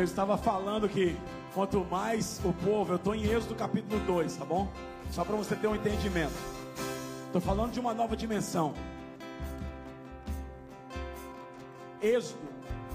Eu 0.01 0.05
estava 0.05 0.39
falando 0.39 0.89
que 0.89 1.15
quanto 1.53 1.85
mais 1.85 2.41
o 2.43 2.55
povo, 2.55 2.95
eu 2.95 2.97
estou 2.97 3.15
em 3.15 3.23
Êxodo 3.23 3.55
capítulo 3.55 4.01
2, 4.07 4.35
tá 4.35 4.47
bom? 4.47 4.67
Só 5.11 5.25
para 5.25 5.37
você 5.37 5.55
ter 5.55 5.67
um 5.67 5.75
entendimento. 5.75 6.33
Estou 7.27 7.41
falando 7.41 7.73
de 7.73 7.79
uma 7.79 7.93
nova 7.93 8.17
dimensão. 8.17 8.73
Êxodo 12.01 12.49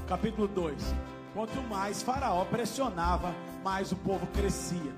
capítulo 0.08 0.48
2. 0.48 0.96
Quanto 1.36 1.62
mais 1.70 2.02
Faraó 2.02 2.44
pressionava, 2.46 3.36
mais 3.64 3.92
o 3.92 3.96
povo 3.98 4.26
crescia. 4.28 4.92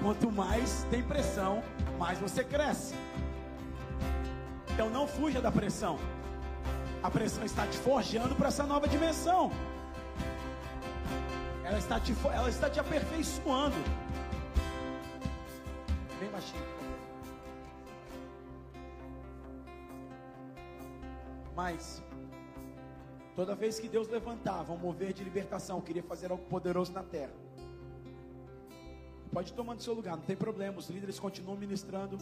Quanto 0.00 0.30
mais 0.30 0.86
tem 0.88 1.02
pressão, 1.02 1.64
mais 1.98 2.18
você 2.20 2.44
cresce. 2.44 2.94
Então 4.72 4.88
não 4.88 5.08
fuja 5.08 5.40
da 5.40 5.50
pressão. 5.50 5.98
A 7.04 7.10
pressão 7.10 7.44
está 7.44 7.66
te 7.66 7.76
forjando 7.76 8.34
para 8.34 8.48
essa 8.48 8.64
nova 8.64 8.88
dimensão. 8.88 9.50
Ela 11.62 11.76
está 11.76 12.00
te, 12.00 12.14
ela 12.32 12.48
está 12.48 12.70
te 12.70 12.80
aperfeiçoando. 12.80 13.76
Bem 16.18 16.30
baixinho. 16.30 16.64
Mas 21.54 22.02
toda 23.36 23.54
vez 23.54 23.78
que 23.78 23.86
Deus 23.86 24.08
levantava 24.08 24.72
um 24.72 24.78
mover 24.78 25.12
de 25.12 25.22
libertação, 25.22 25.82
queria 25.82 26.02
fazer 26.02 26.30
algo 26.30 26.46
poderoso 26.46 26.90
na 26.94 27.02
terra. 27.02 27.34
Pode 29.30 29.52
ir 29.52 29.54
tomando 29.54 29.82
seu 29.82 29.92
lugar, 29.92 30.16
não 30.16 30.24
tem 30.24 30.36
problema. 30.36 30.78
Os 30.78 30.88
líderes 30.88 31.20
continuam 31.20 31.58
ministrando. 31.58 32.16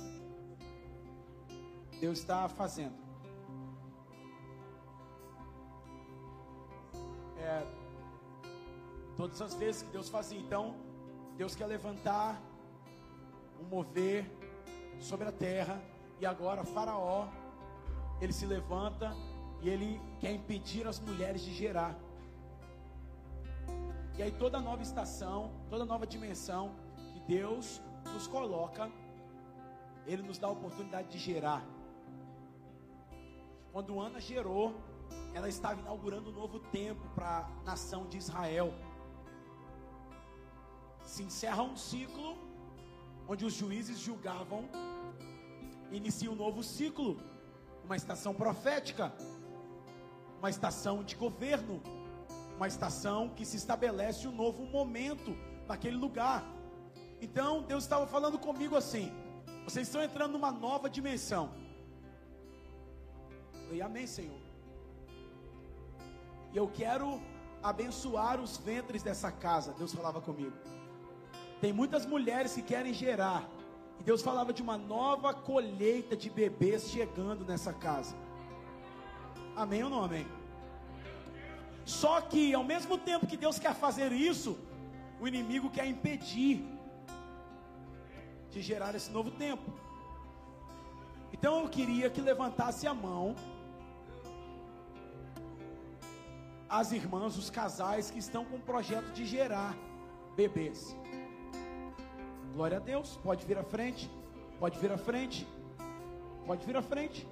Deus 2.00 2.18
está 2.18 2.48
fazendo. 2.48 3.11
É, 7.42 7.66
todas 9.16 9.42
as 9.42 9.54
vezes 9.54 9.82
que 9.82 9.90
Deus 9.90 10.08
fazia, 10.08 10.38
então, 10.38 10.76
Deus 11.36 11.54
quer 11.56 11.66
levantar 11.66 12.40
um 13.60 13.64
mover 13.64 14.30
sobre 15.00 15.26
a 15.28 15.32
terra, 15.32 15.82
e 16.20 16.26
agora 16.26 16.64
Faraó, 16.64 17.28
ele 18.20 18.32
se 18.32 18.46
levanta 18.46 19.12
e 19.60 19.68
ele 19.68 20.00
quer 20.20 20.32
impedir 20.32 20.86
as 20.86 21.00
mulheres 21.00 21.42
de 21.42 21.52
gerar. 21.52 21.96
E 24.16 24.22
aí 24.22 24.30
toda 24.30 24.60
nova 24.60 24.82
estação, 24.82 25.50
toda 25.68 25.84
nova 25.84 26.06
dimensão 26.06 26.74
que 27.12 27.20
Deus 27.20 27.82
nos 28.12 28.26
coloca, 28.26 28.90
Ele 30.06 30.22
nos 30.22 30.38
dá 30.38 30.48
a 30.48 30.50
oportunidade 30.50 31.08
de 31.08 31.18
gerar. 31.18 31.64
Quando 33.72 33.98
Ana 34.00 34.20
gerou, 34.20 34.74
ela 35.34 35.48
estava 35.48 35.80
inaugurando 35.80 36.30
um 36.30 36.32
novo 36.32 36.58
tempo 36.58 37.02
para 37.14 37.48
a 37.60 37.64
nação 37.64 38.06
de 38.06 38.18
Israel. 38.18 38.72
Se 41.02 41.22
encerra 41.22 41.62
um 41.62 41.76
ciclo 41.76 42.36
onde 43.28 43.44
os 43.44 43.54
juízes 43.54 43.98
julgavam, 43.98 44.68
inicia 45.90 46.30
um 46.30 46.34
novo 46.34 46.62
ciclo, 46.62 47.20
uma 47.84 47.96
estação 47.96 48.34
profética, 48.34 49.12
uma 50.38 50.50
estação 50.50 51.02
de 51.02 51.14
governo, 51.14 51.80
uma 52.56 52.68
estação 52.68 53.28
que 53.30 53.44
se 53.44 53.56
estabelece 53.56 54.26
um 54.26 54.32
novo 54.32 54.64
momento 54.66 55.36
naquele 55.66 55.96
lugar. 55.96 56.44
Então 57.20 57.62
Deus 57.62 57.84
estava 57.84 58.06
falando 58.06 58.38
comigo 58.38 58.76
assim: 58.76 59.12
vocês 59.64 59.86
estão 59.86 60.02
entrando 60.02 60.32
numa 60.32 60.50
nova 60.50 60.90
dimensão. 60.90 61.54
Falei, 63.64 63.80
Amém, 63.80 64.06
Senhor. 64.06 64.41
E 66.52 66.56
eu 66.56 66.68
quero 66.68 67.20
abençoar 67.62 68.40
os 68.40 68.56
ventres 68.56 69.02
dessa 69.02 69.30
casa. 69.30 69.72
Deus 69.72 69.94
falava 69.94 70.20
comigo. 70.20 70.56
Tem 71.60 71.72
muitas 71.72 72.04
mulheres 72.04 72.54
que 72.54 72.62
querem 72.62 72.92
gerar. 72.92 73.48
E 74.00 74.02
Deus 74.02 74.20
falava 74.20 74.52
de 74.52 74.62
uma 74.62 74.76
nova 74.76 75.32
colheita 75.32 76.16
de 76.16 76.28
bebês 76.28 76.90
chegando 76.90 77.44
nessa 77.44 77.72
casa. 77.72 78.14
Amém 79.54 79.82
ou 79.84 79.90
não 79.90 80.04
amém? 80.04 80.26
Só 81.84 82.20
que 82.20 82.52
ao 82.54 82.64
mesmo 82.64 82.98
tempo 82.98 83.26
que 83.26 83.36
Deus 83.36 83.58
quer 83.58 83.74
fazer 83.74 84.12
isso, 84.12 84.58
o 85.20 85.28
inimigo 85.28 85.70
quer 85.70 85.86
impedir 85.86 86.64
de 88.50 88.60
gerar 88.60 88.94
esse 88.94 89.10
novo 89.10 89.30
tempo. 89.30 89.72
Então 91.32 91.60
eu 91.60 91.68
queria 91.68 92.10
que 92.10 92.20
levantasse 92.20 92.86
a 92.86 92.94
mão 92.94 93.34
as 96.72 96.90
irmãs, 96.90 97.36
os 97.36 97.50
casais 97.50 98.10
que 98.10 98.18
estão 98.18 98.46
com 98.46 98.56
o 98.56 98.60
projeto 98.60 99.12
de 99.12 99.26
gerar 99.26 99.76
bebês. 100.34 100.96
Glória 102.54 102.78
a 102.78 102.80
Deus, 102.80 103.20
pode 103.22 103.44
vir 103.44 103.58
à 103.58 103.62
frente, 103.62 104.10
pode 104.58 104.78
vir 104.78 104.90
à 104.90 104.96
frente, 104.96 105.46
pode 106.46 106.64
vir 106.64 106.74
à 106.74 106.80
frente. 106.80 107.28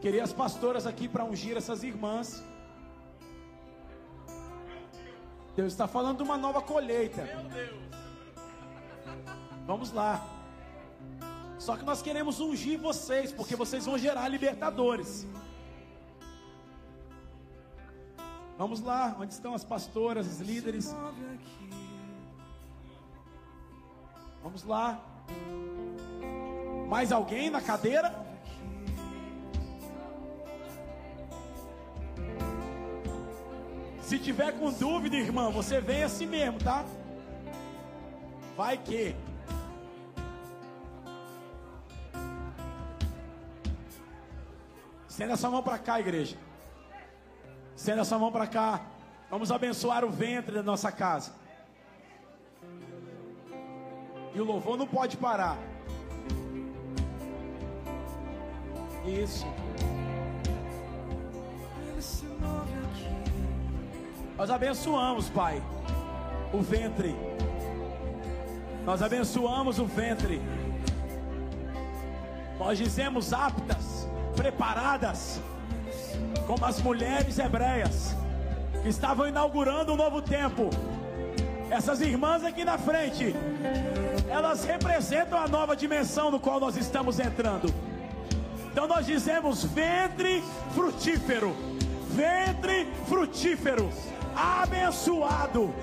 Queria 0.00 0.22
as 0.22 0.32
pastoras 0.32 0.86
aqui 0.86 1.08
para 1.08 1.24
ungir 1.24 1.56
essas 1.56 1.82
irmãs. 1.82 2.44
Deus 5.56 5.72
está 5.72 5.88
falando 5.88 6.18
de 6.18 6.22
uma 6.22 6.38
nova 6.38 6.62
colheita. 6.62 7.28
Vamos 9.66 9.90
lá. 9.90 10.24
Só 11.58 11.76
que 11.76 11.84
nós 11.84 12.00
queremos 12.00 12.38
ungir 12.38 12.78
vocês, 12.78 13.32
porque 13.32 13.56
vocês 13.56 13.84
vão 13.84 13.98
gerar 13.98 14.28
libertadores. 14.28 15.26
Vamos 18.62 18.80
lá, 18.80 19.16
onde 19.18 19.32
estão 19.32 19.54
as 19.54 19.64
pastoras, 19.64 20.24
os 20.24 20.40
líderes? 20.40 20.94
Vamos 24.40 24.62
lá. 24.62 25.04
Mais 26.88 27.10
alguém 27.10 27.50
na 27.50 27.60
cadeira? 27.60 28.24
Se 34.00 34.16
tiver 34.20 34.52
com 34.52 34.72
dúvida, 34.72 35.16
irmã, 35.16 35.50
você 35.50 35.80
vem 35.80 36.04
assim 36.04 36.26
mesmo, 36.26 36.60
tá? 36.60 36.84
Vai 38.56 38.78
que. 38.78 39.16
Estenda 45.08 45.36
sua 45.36 45.50
mão 45.50 45.64
para 45.64 45.80
cá, 45.80 45.98
igreja. 45.98 46.51
Estenda 47.82 48.04
sua 48.04 48.16
mão 48.16 48.30
para 48.30 48.46
cá. 48.46 48.80
Vamos 49.28 49.50
abençoar 49.50 50.04
o 50.04 50.08
ventre 50.08 50.54
da 50.54 50.62
nossa 50.62 50.92
casa. 50.92 51.32
E 54.32 54.40
o 54.40 54.44
louvor 54.44 54.78
não 54.78 54.86
pode 54.86 55.16
parar. 55.16 55.58
Isso. 59.04 59.44
Nós 64.36 64.48
abençoamos, 64.48 65.28
Pai, 65.28 65.60
o 66.52 66.60
ventre. 66.60 67.16
Nós 68.84 69.02
abençoamos 69.02 69.80
o 69.80 69.86
ventre. 69.86 70.40
Nós 72.60 72.78
dizemos 72.78 73.32
aptas, 73.32 74.08
preparadas, 74.36 75.42
como 76.46 76.64
as 76.64 76.80
mulheres 76.80 77.38
hebreias 77.38 78.16
que 78.82 78.88
estavam 78.88 79.28
inaugurando 79.28 79.92
um 79.92 79.96
novo 79.96 80.20
tempo. 80.20 80.70
Essas 81.70 82.00
irmãs 82.00 82.44
aqui 82.44 82.64
na 82.64 82.76
frente, 82.76 83.34
elas 84.28 84.64
representam 84.64 85.38
a 85.38 85.48
nova 85.48 85.74
dimensão 85.74 86.30
no 86.30 86.38
qual 86.38 86.60
nós 86.60 86.76
estamos 86.76 87.18
entrando. 87.18 87.72
Então 88.70 88.86
nós 88.86 89.06
dizemos 89.06 89.64
ventre 89.64 90.42
frutífero, 90.74 91.54
ventre 92.08 92.86
frutífero, 93.06 93.90
abençoado. 94.34 95.74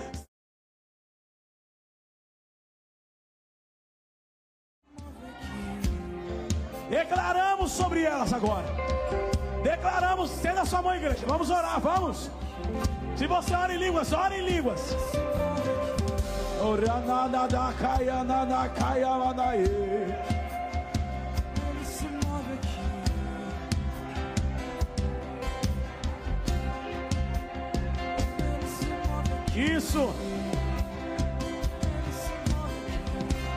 Declaramos 6.89 7.71
sobre 7.71 8.03
elas 8.03 8.33
agora. 8.33 8.65
Declaramos, 9.63 10.29
sendo 10.29 10.59
a 10.59 10.65
sua 10.65 10.81
mãe, 10.81 10.97
igreja. 10.97 11.25
Vamos 11.27 11.49
orar, 11.49 11.79
vamos. 11.79 12.29
Se 13.15 13.27
você 13.27 13.53
ora 13.53 13.73
em 13.73 13.77
línguas, 13.77 14.13
ora 14.13 14.37
em 14.37 14.45
línguas. 14.45 14.95
Isso. 29.55 30.13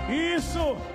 Isso. 0.08 0.91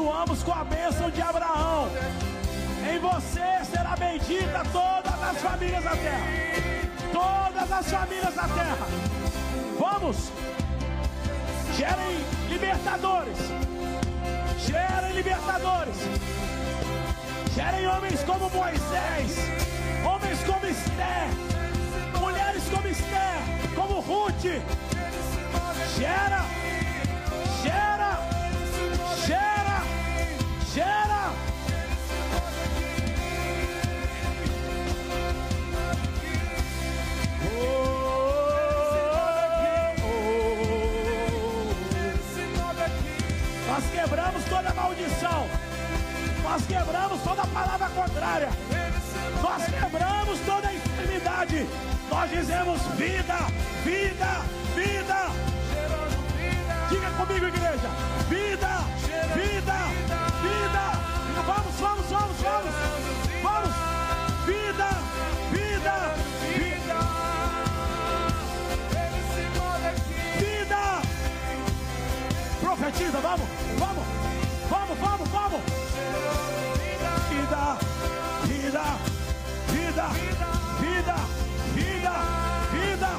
Abençoamos 0.00 0.42
com 0.42 0.52
a 0.52 0.64
bênção 0.64 1.10
de 1.10 1.20
Abraão. 1.20 1.88
Em 2.90 2.98
você 2.98 3.64
será 3.70 3.94
bendita 3.96 4.62
todas 4.72 5.22
as 5.22 5.38
famílias 5.38 5.84
da 5.84 5.90
terra. 5.90 6.26
Todas 7.12 7.72
as 7.72 7.90
famílias 7.90 8.34
da 8.34 8.42
terra. 8.42 8.86
Vamos. 9.78 10.16
Gerem 11.76 12.24
libertadores. 12.48 13.38
Gerem 14.58 15.12
libertadores. 15.14 15.96
Gerem 17.54 17.86
homens 17.86 18.22
como 18.22 18.48
Moisés. 18.50 19.36
Homens 20.04 20.38
como 20.44 20.66
Esther. 20.66 22.20
Mulheres 22.20 22.62
como 22.72 22.88
Esther. 22.88 23.74
Como 23.74 24.00
Ruth. 24.00 24.42
Gera. 25.98 26.44
Gera. 27.62 28.18
Gera. 29.26 29.59
Gera. 30.74 31.32
Nós 43.66 43.84
quebramos 43.90 44.44
toda 44.44 44.74
maldição. 44.74 45.48
Nós 46.44 46.66
quebramos 46.66 47.20
toda 47.22 47.46
palavra 47.46 47.88
contrária. 47.88 48.48
Nós 49.42 49.64
quebramos 49.64 50.38
toda 50.46 50.72
enfermidade. 50.72 51.66
Nós 52.08 52.30
dizemos 52.30 52.80
vida, 52.96 53.38
vida, 53.84 54.42
vida. 54.76 55.30
Diga 56.88 57.10
comigo, 57.10 57.46
igreja. 57.46 57.88
Vida, 58.28 58.79
Vamos, 61.80 62.10
vamos, 62.10 62.36
vamos, 62.42 62.74
vamos. 63.42 63.70
Vida, 64.46 64.90
vida, 65.50 66.14
vida. 66.58 66.98
Vida. 70.38 71.00
Profetiza, 72.60 73.20
vamos, 73.20 73.48
vamos, 73.78 74.04
vamos, 74.70 74.98
vamos, 75.00 75.30
vamos. 75.32 75.60
Vida, 77.30 77.78
vida, 78.48 78.96
vida, 79.72 80.06
vida, 80.80 81.16
vida, 81.80 82.08
vida, 82.62 83.10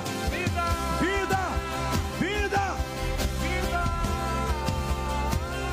vida, 2.20 2.66
vida. 3.40 3.84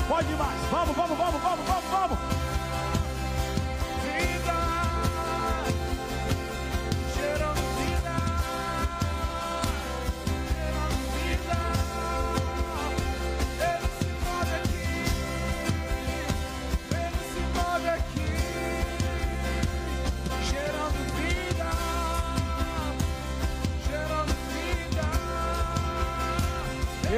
Pode 0.09 0.35
mais, 0.37 0.71
vamos, 0.71 0.97
vamos, 0.97 1.19
vamos, 1.19 1.43
vamos, 1.43 1.67
vamos, 1.67 1.91
vamos. 1.91 2.38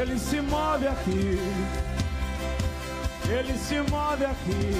Ele 0.00 0.18
se 0.18 0.40
move 0.40 0.88
aqui. 0.88 1.38
Ele 3.28 3.58
se 3.58 3.80
move 3.82 4.24
aqui. 4.24 4.74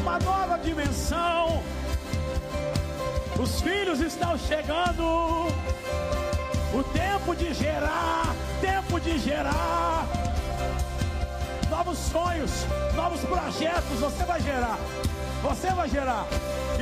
Uma 0.00 0.18
nova 0.18 0.58
dimensão. 0.58 1.62
Os 3.38 3.60
filhos 3.60 4.00
estão 4.00 4.38
chegando. 4.38 5.04
O 6.72 6.82
tempo 6.94 7.36
de 7.36 7.52
gerar, 7.52 8.34
tempo 8.62 8.98
de 8.98 9.18
gerar. 9.18 10.08
Novos 11.68 11.98
sonhos, 11.98 12.50
novos 12.96 13.20
projetos 13.20 14.00
você 14.00 14.24
vai 14.24 14.40
gerar. 14.40 14.78
Você 15.42 15.68
vai 15.74 15.88
gerar. 15.90 16.26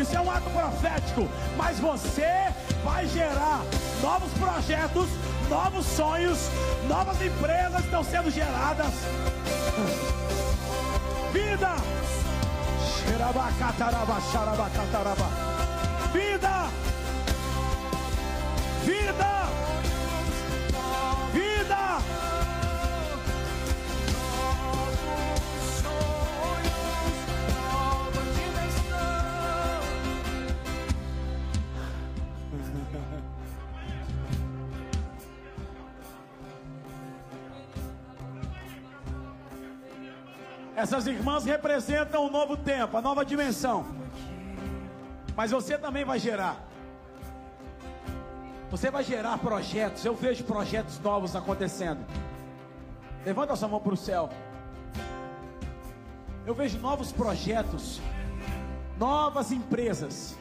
Isso 0.00 0.16
é 0.16 0.20
um 0.20 0.30
ato 0.30 0.48
profético, 0.50 1.28
mas 1.56 1.80
você 1.80 2.46
vai 2.86 3.04
gerar 3.08 3.62
novos 4.00 4.32
projetos, 4.34 5.08
novos 5.50 5.84
sonhos, 5.84 6.38
novas 6.88 7.20
empresas 7.20 7.84
estão 7.84 8.04
sendo 8.04 8.30
geradas. 8.30 8.92
Vida! 11.32 11.74
Vida! 16.12 16.70
Vida! 18.84 19.45
Essas 40.86 41.08
irmãs 41.08 41.44
representam 41.44 42.26
um 42.26 42.30
novo 42.30 42.56
tempo, 42.56 42.96
a 42.96 43.02
nova 43.02 43.24
dimensão. 43.24 43.84
Mas 45.34 45.50
você 45.50 45.76
também 45.76 46.04
vai 46.04 46.16
gerar. 46.16 46.64
Você 48.70 48.88
vai 48.88 49.02
gerar 49.02 49.36
projetos. 49.38 50.04
Eu 50.04 50.14
vejo 50.14 50.44
projetos 50.44 51.00
novos 51.00 51.34
acontecendo. 51.34 51.98
Levanta 53.24 53.52
a 53.52 53.56
sua 53.56 53.66
mão 53.66 53.80
para 53.80 53.94
o 53.94 53.96
céu. 53.96 54.30
Eu 56.46 56.54
vejo 56.54 56.78
novos 56.78 57.10
projetos, 57.10 58.00
novas 58.96 59.50
empresas. 59.50 60.36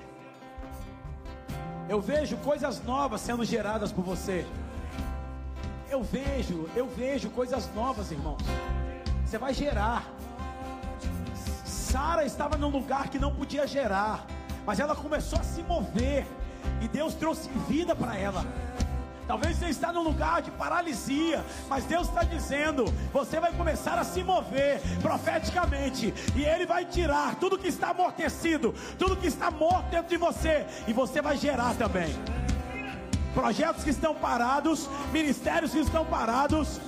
Eu 1.89 1.99
vejo 1.99 2.37
coisas 2.37 2.83
novas 2.83 3.19
sendo 3.21 3.43
geradas 3.43 3.91
por 3.91 4.03
você. 4.03 4.45
Eu 5.89 6.03
vejo, 6.03 6.69
eu 6.75 6.87
vejo 6.87 7.31
coisas 7.31 7.67
novas, 7.73 8.11
irmãos. 8.11 8.43
Você 9.25 9.39
vai 9.39 9.51
gerar. 9.51 10.05
Sara 11.95 12.25
estava 12.25 12.57
num 12.57 12.67
lugar 12.67 13.07
que 13.07 13.17
não 13.17 13.33
podia 13.33 13.65
gerar, 13.65 14.25
mas 14.65 14.81
ela 14.81 14.93
começou 14.93 15.39
a 15.39 15.43
se 15.43 15.63
mover 15.63 16.27
e 16.81 16.89
Deus 16.89 17.13
trouxe 17.13 17.47
vida 17.69 17.95
para 17.95 18.17
ela. 18.17 18.45
Talvez 19.25 19.55
você 19.55 19.67
está 19.67 19.93
num 19.93 20.03
lugar 20.03 20.41
de 20.41 20.51
paralisia, 20.51 21.41
mas 21.69 21.85
Deus 21.85 22.09
está 22.09 22.23
dizendo: 22.23 22.83
você 23.13 23.39
vai 23.39 23.53
começar 23.53 23.97
a 23.97 24.03
se 24.03 24.25
mover 24.25 24.81
profeticamente, 25.01 26.13
e 26.35 26.43
Ele 26.43 26.65
vai 26.65 26.83
tirar 26.83 27.35
tudo 27.35 27.57
que 27.57 27.69
está 27.69 27.91
amortecido, 27.91 28.75
tudo 28.99 29.15
que 29.15 29.27
está 29.27 29.49
morto 29.49 29.89
dentro 29.89 30.09
de 30.09 30.17
você, 30.17 30.65
e 30.89 30.91
você 30.91 31.21
vai 31.21 31.37
gerar 31.37 31.75
também. 31.75 32.13
Projetos 33.33 33.85
que 33.85 33.89
estão 33.91 34.13
parados, 34.13 34.89
ministérios 35.13 35.71
que 35.71 35.79
estão 35.79 36.03
parados, 36.03 36.81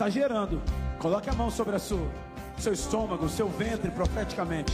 está 0.00 0.08
gerando. 0.08 0.62
Coloque 0.98 1.28
a 1.28 1.34
mão 1.34 1.50
sobre 1.50 1.76
a 1.76 1.78
sua, 1.78 2.08
seu 2.56 2.72
estômago, 2.72 3.28
seu 3.28 3.50
ventre 3.50 3.90
profeticamente. 3.90 4.72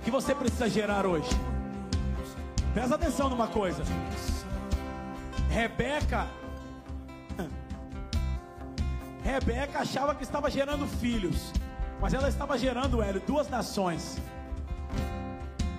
O 0.00 0.04
que 0.04 0.10
você 0.10 0.34
precisa 0.34 0.68
gerar 0.68 1.06
hoje? 1.06 1.30
Presta 2.74 2.96
atenção 2.96 3.30
numa 3.30 3.46
coisa. 3.46 3.84
Rebeca 5.48 6.26
Rebeca 9.22 9.80
achava 9.80 10.14
que 10.14 10.22
estava 10.22 10.50
gerando 10.50 10.86
filhos, 10.86 11.52
mas 12.00 12.12
ela 12.12 12.28
estava 12.28 12.58
gerando, 12.58 13.00
Hélio, 13.00 13.22
duas 13.24 13.48
nações. 13.48 14.20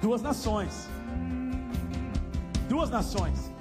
Duas 0.01 0.21
nações. 0.21 0.87
Duas 2.69 2.89
nações. 2.89 3.56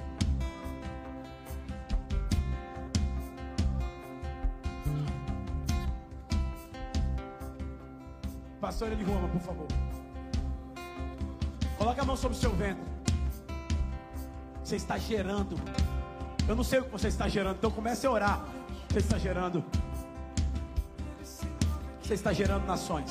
Pastor 8.67 8.91
de 8.97 9.05
Roma, 9.05 9.29
por 9.29 9.41
favor. 9.41 9.69
Coloque 11.79 12.01
a 12.01 12.05
mão 12.05 12.17
sobre 12.17 12.37
o 12.37 12.41
seu 12.41 12.51
ventre. 12.51 12.83
Você 14.65 14.75
está 14.75 14.99
gerando. 14.99 15.55
Eu 16.49 16.57
não 16.57 16.65
sei 16.65 16.81
o 16.81 16.85
que 16.85 16.91
você 16.91 17.07
está 17.07 17.29
gerando, 17.29 17.59
então 17.59 17.71
comece 17.71 18.09
a 18.09 18.11
orar. 18.11 18.45
Você 18.89 18.99
está 18.99 19.19
gerando. 19.19 19.65
Você 22.03 22.15
está 22.15 22.33
gerando 22.33 22.67
nações. 22.67 23.09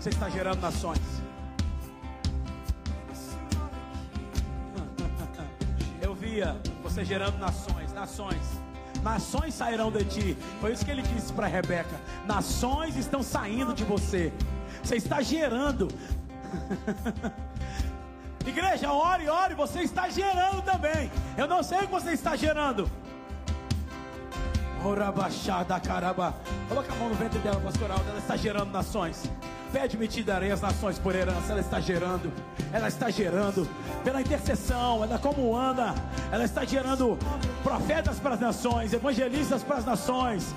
Você 0.00 0.08
está 0.08 0.30
gerando 0.30 0.62
nações. 0.62 1.00
Eu 6.00 6.14
via 6.14 6.58
você 6.82 7.04
gerando 7.04 7.36
nações, 7.36 7.92
nações 7.92 8.40
nações 9.06 9.54
sairão 9.54 9.92
de 9.92 10.04
ti. 10.04 10.36
Foi 10.60 10.72
isso 10.72 10.84
que 10.84 10.90
ele 10.90 11.02
disse 11.02 11.32
para 11.32 11.46
Rebeca: 11.46 11.96
nações 12.26 12.96
estão 12.96 13.22
saindo 13.22 13.72
de 13.72 13.84
você. 13.84 14.32
Você 14.82 14.96
está 14.96 15.22
gerando. 15.22 15.88
Igreja, 18.44 18.92
ore, 18.92 19.28
ore, 19.28 19.54
você 19.54 19.80
está 19.82 20.08
gerando 20.08 20.62
também. 20.62 21.10
Eu 21.36 21.46
não 21.46 21.62
sei 21.62 21.78
o 21.78 21.82
que 21.82 21.92
você 21.92 22.12
está 22.12 22.34
gerando. 22.36 22.90
Orabachada 24.84 25.78
caraba. 25.80 26.34
Coloca 26.68 26.92
a 26.92 26.96
mão 26.96 27.08
no 27.08 27.14
ventre 27.14 27.38
dela, 27.40 27.60
pastoral. 27.60 28.00
Ela 28.08 28.18
está 28.18 28.36
gerando 28.36 28.70
nações. 28.70 29.28
Pede-me 29.72 30.06
te 30.06 30.22
darei 30.22 30.52
as 30.52 30.60
nações 30.60 30.98
por 30.98 31.14
herança. 31.14 31.52
Ela 31.52 31.60
está 31.60 31.80
gerando. 31.80 32.32
Ela 32.72 32.88
está 32.88 33.10
gerando. 33.10 33.68
Pela 34.04 34.20
intercessão. 34.20 35.02
Ela 35.02 35.18
como 35.18 35.56
anda. 35.56 35.92
Ela 36.30 36.44
está 36.44 36.64
gerando 36.64 37.18
profetas 37.66 38.20
para 38.20 38.34
as 38.34 38.40
nações. 38.40 38.92
Evangelistas 38.92 39.62
para 39.64 39.78
as 39.78 39.84
nações. 39.84 40.54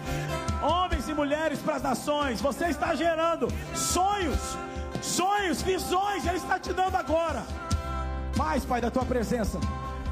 Homens 0.62 1.10
e 1.10 1.14
mulheres 1.14 1.60
para 1.60 1.78
as 1.78 1.82
nações. 1.82 2.40
Você 2.40 2.66
está 2.68 2.94
gerando 2.94 3.48
sonhos. 3.74 4.56
Sonhos, 5.02 5.64
visões. 5.64 6.24
Ele 6.28 6.38
está 6.38 6.60
te 6.60 6.72
dando 6.72 6.96
agora. 6.96 7.44
Mais, 8.38 8.64
Pai, 8.64 8.80
da 8.80 8.92
tua 8.92 9.06
presença. 9.06 9.60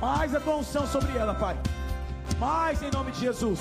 Mais 0.01 0.33
a 0.33 0.39
tua 0.39 0.55
unção 0.55 0.87
sobre 0.87 1.15
ela, 1.15 1.35
Pai. 1.35 1.55
Mais 2.39 2.81
em 2.81 2.89
nome 2.89 3.11
de 3.11 3.19
Jesus. 3.19 3.59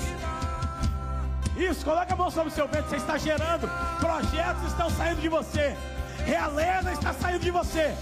Isso, 1.55 1.85
coloca 1.85 2.11
a 2.11 2.17
mão 2.17 2.31
sobre 2.31 2.49
o 2.49 2.55
seu 2.55 2.67
peito. 2.67 2.89
Você 2.89 2.95
está 2.95 3.19
gerando. 3.19 3.69
Projetos 3.99 4.63
estão 4.63 4.89
saindo 4.89 5.21
de 5.21 5.29
você. 5.29 5.77
Realeza 6.25 6.91
está 6.91 7.13
saindo 7.13 7.43
de 7.43 7.51
você. 7.51 7.95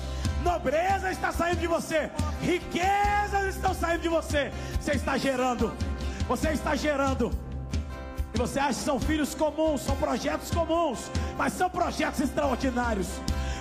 Nobreza 0.44 1.12
está 1.12 1.32
saindo 1.34 1.60
de 1.60 1.68
você. 1.68 2.10
Riquezas 2.42 3.56
estão 3.56 3.74
saindo 3.74 4.02
de 4.02 4.10
você. 4.10 4.52
Você 4.80 4.92
está 4.92 5.18
gerando. 5.18 5.74
Você 6.28 6.50
está 6.50 6.76
gerando. 6.76 7.32
E 8.34 8.38
você 8.38 8.60
acha 8.60 8.80
que 8.80 8.86
são 8.86 9.00
filhos 9.00 9.34
comuns, 9.34 9.82
são 9.82 9.96
projetos 9.96 10.52
comuns, 10.52 11.10
mas 11.38 11.54
são 11.54 11.70
projetos 11.70 12.20
extraordinários. 12.20 13.08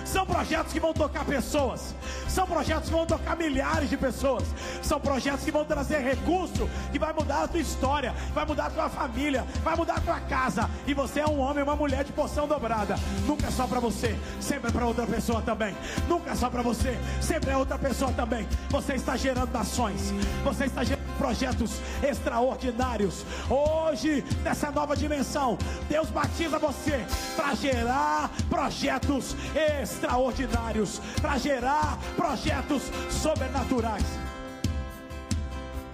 São 0.05 0.25
projetos 0.25 0.71
que 0.71 0.79
vão 0.79 0.93
tocar 0.93 1.25
pessoas. 1.25 1.93
São 2.29 2.45
projetos 2.45 2.85
que 2.85 2.95
vão 2.95 3.05
tocar 3.05 3.35
milhares 3.35 3.89
de 3.89 3.97
pessoas. 3.97 4.43
São 4.81 4.99
projetos 4.99 5.43
que 5.43 5.51
vão 5.51 5.65
trazer 5.65 5.99
recurso, 5.99 6.69
que 6.91 6.99
vai 6.99 7.11
mudar 7.11 7.43
a 7.43 7.47
tua 7.47 7.59
história, 7.59 8.13
vai 8.33 8.45
mudar 8.45 8.67
a 8.67 8.69
tua 8.69 8.89
família, 8.89 9.43
vai 9.63 9.75
mudar 9.75 9.95
a 9.95 10.01
tua 10.01 10.19
casa. 10.21 10.69
E 10.85 10.93
você 10.93 11.19
é 11.19 11.25
um 11.25 11.39
homem, 11.39 11.63
uma 11.63 11.75
mulher 11.75 12.03
de 12.03 12.13
porção 12.13 12.47
dobrada. 12.47 12.95
Nunca 13.25 13.47
é 13.47 13.51
só 13.51 13.67
para 13.67 13.79
você, 13.79 14.15
sempre 14.39 14.69
é 14.69 14.71
para 14.71 14.85
outra 14.85 15.07
pessoa 15.07 15.41
também. 15.41 15.75
Nunca 16.07 16.31
é 16.31 16.35
só 16.35 16.49
para 16.49 16.61
você, 16.61 16.97
sempre 17.19 17.49
é 17.49 17.57
outra 17.57 17.77
pessoa 17.77 18.11
também. 18.13 18.47
Você 18.69 18.93
está 18.93 19.17
gerando 19.17 19.51
nações. 19.51 20.13
Você 20.43 20.65
está 20.65 20.83
gerando 20.83 21.04
projetos 21.15 21.81
extraordinários. 22.03 23.25
Hoje, 23.49 24.23
nessa 24.43 24.71
nova 24.71 24.95
dimensão, 24.95 25.57
Deus 25.89 26.09
batiza 26.09 26.59
você 26.59 27.05
para 27.35 27.55
gerar 27.55 28.31
projetos 28.49 29.35
extraordinários, 29.81 30.99
para 31.21 31.37
gerar 31.37 31.97
projetos 32.15 32.83
sobrenaturais. 33.09 34.05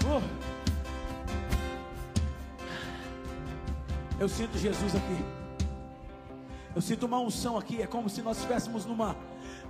Uh. 0.06 0.22
Eu 4.20 4.30
sinto 4.30 4.56
Jesus 4.58 4.96
aqui. 4.96 5.26
Eu 6.76 6.82
sinto 6.82 7.06
uma 7.08 7.20
unção 7.20 7.58
aqui. 7.58 7.82
É 7.82 7.88
como 7.88 8.08
se 8.10 8.22
nós 8.22 8.38
estivéssemos 8.38 8.86
numa, 8.86 9.16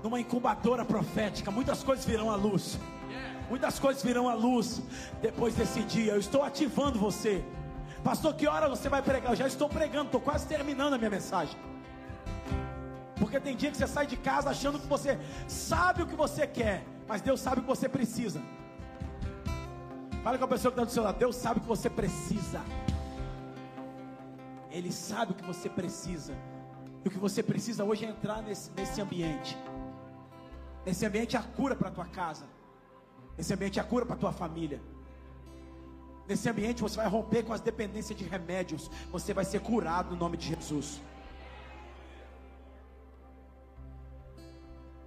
numa 0.03 0.19
incubadora 0.19 0.83
profética. 0.83 1.49
Muitas 1.49 1.81
coisas 1.83 2.05
virão 2.05 2.29
à 2.29 2.35
luz. 2.35 2.77
Muitas 3.51 3.77
coisas 3.77 4.01
virão 4.01 4.29
à 4.29 4.33
luz 4.33 4.81
depois 5.21 5.53
desse 5.53 5.81
dia. 5.83 6.13
Eu 6.13 6.19
estou 6.19 6.41
ativando 6.41 6.97
você. 6.97 7.43
Pastor, 8.01 8.33
que 8.33 8.47
hora 8.47 8.69
você 8.69 8.87
vai 8.87 9.01
pregar? 9.01 9.33
Eu 9.33 9.35
já 9.35 9.45
estou 9.45 9.67
pregando, 9.67 10.05
estou 10.05 10.21
quase 10.21 10.47
terminando 10.47 10.93
a 10.93 10.97
minha 10.97 11.09
mensagem. 11.09 11.59
Porque 13.17 13.41
tem 13.41 13.57
dia 13.57 13.69
que 13.69 13.75
você 13.75 13.85
sai 13.85 14.07
de 14.07 14.15
casa 14.15 14.49
achando 14.49 14.79
que 14.79 14.87
você 14.87 15.19
sabe 15.49 16.01
o 16.01 16.07
que 16.07 16.15
você 16.15 16.47
quer, 16.47 16.85
mas 17.09 17.21
Deus 17.21 17.41
sabe 17.41 17.59
o 17.59 17.63
que 17.63 17.67
você 17.67 17.89
precisa. 17.89 18.41
Fala 20.23 20.37
com 20.37 20.45
a 20.45 20.47
pessoa 20.47 20.71
que 20.71 20.79
está 20.79 20.85
do 20.85 20.91
seu 20.91 21.03
lado. 21.03 21.19
Deus 21.19 21.35
sabe 21.35 21.59
o 21.59 21.61
que 21.61 21.67
você 21.67 21.89
precisa. 21.89 22.61
Ele 24.69 24.93
sabe 24.93 25.33
o 25.33 25.35
que 25.35 25.43
você 25.43 25.67
precisa. 25.67 26.33
E 27.03 27.07
o 27.09 27.11
que 27.11 27.19
você 27.19 27.43
precisa 27.43 27.83
hoje 27.83 28.05
é 28.05 28.09
entrar 28.11 28.41
nesse, 28.41 28.71
nesse 28.71 29.01
ambiente. 29.01 29.57
Esse 30.85 31.05
ambiente 31.05 31.35
é 31.35 31.39
a 31.39 31.43
cura 31.43 31.75
para 31.75 31.89
a 31.89 31.91
tua 31.91 32.05
casa. 32.05 32.45
Esse 33.37 33.53
ambiente 33.53 33.79
é 33.79 33.81
a 33.81 33.85
cura 33.85 34.05
para 34.05 34.15
a 34.15 34.19
tua 34.19 34.31
família. 34.31 34.81
Nesse 36.27 36.47
ambiente 36.49 36.81
você 36.81 36.97
vai 36.97 37.07
romper 37.07 37.43
com 37.43 37.53
as 37.53 37.61
dependências 37.61 38.17
de 38.17 38.23
remédios. 38.23 38.89
Você 39.11 39.33
vai 39.33 39.45
ser 39.45 39.59
curado 39.61 40.11
no 40.11 40.15
nome 40.17 40.37
de 40.37 40.47
Jesus. 40.47 41.01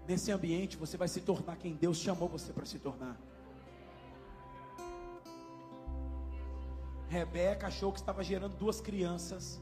Nesse 0.06 0.30
ambiente 0.30 0.76
você 0.76 0.96
vai 0.96 1.08
se 1.08 1.20
tornar 1.20 1.56
quem 1.56 1.74
Deus 1.74 1.96
chamou 1.96 2.28
você 2.28 2.52
para 2.52 2.66
se 2.66 2.78
tornar. 2.78 3.16
Rebeca 7.08 7.68
achou 7.68 7.92
que 7.92 8.00
estava 8.00 8.22
gerando 8.22 8.56
duas 8.56 8.80
crianças. 8.80 9.60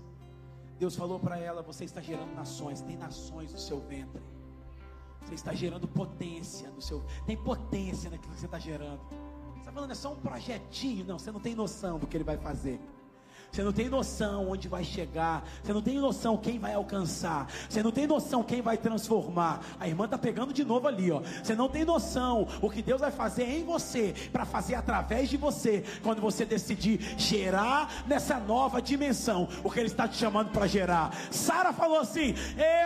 Deus 0.79 0.97
falou 0.97 1.21
para 1.21 1.39
ela: 1.39 1.63
Você 1.63 1.85
está 1.85 2.01
gerando 2.01 2.35
nações, 2.35 2.81
tem 2.81 2.97
nações 2.97 3.53
no 3.53 3.59
seu 3.59 3.79
ventre. 3.81 4.23
Você 5.25 5.35
está 5.35 5.53
gerando 5.53 5.87
potência 5.89 6.71
no 6.71 6.83
seu. 6.83 7.03
Tem 7.27 7.37
potência 7.37 8.11
naquilo 8.11 8.33
que 8.35 8.41
você 8.41 8.47
está 8.47 8.59
gerando. 8.59 9.01
Você 9.53 9.59
está 9.61 9.73
falando, 9.73 9.91
é 9.91 9.95
só 9.95 10.13
um 10.13 10.17
projetinho. 10.17 11.05
Não, 11.05 11.19
você 11.19 11.31
não 11.31 11.41
tem 11.41 11.55
noção 11.55 11.99
do 11.99 12.07
que 12.07 12.17
ele 12.17 12.25
vai 12.25 12.37
fazer. 12.37 12.81
Você 13.53 13.63
não 13.63 13.73
tem 13.73 13.87
noção 13.87 14.49
onde 14.49 14.67
vai 14.67 14.83
chegar. 14.83 15.47
Você 15.63 15.75
não 15.75 15.83
tem 15.83 15.99
noção 15.99 16.39
quem 16.39 16.59
vai 16.59 16.73
alcançar. 16.73 17.47
Você 17.69 17.83
não 17.83 17.93
tem 17.93 18.07
noção 18.07 18.43
quem 18.43 18.63
vai 18.63 18.79
transformar. 18.79 19.61
A 19.79 19.87
irmã 19.87 20.07
está 20.07 20.17
pegando 20.17 20.55
de 20.55 20.65
novo 20.65 20.89
ali, 20.89 21.13
ó. 21.13 21.21
Você 21.21 21.55
não 21.55 21.69
tem 21.69 21.85
noção 21.85 22.49
o 22.63 22.71
que 22.71 22.81
Deus 22.81 23.03
vai 23.03 23.11
fazer 23.11 23.45
em 23.45 23.63
você 23.63 24.15
para 24.33 24.47
fazer 24.47 24.75
através 24.75 25.29
de 25.29 25.37
você 25.37 25.85
quando 26.03 26.23
você 26.23 26.47
decidir 26.47 27.15
gerar 27.19 27.93
nessa 28.07 28.41
nova 28.41 28.81
dimensão 28.81 29.47
o 29.63 29.71
que 29.71 29.81
Ele 29.81 29.89
está 29.89 30.09
te 30.09 30.17
chamando 30.17 30.51
para 30.51 30.67
gerar. 30.67 31.15
Sara 31.31 31.75
falou 31.75 31.99
assim: 31.99 32.35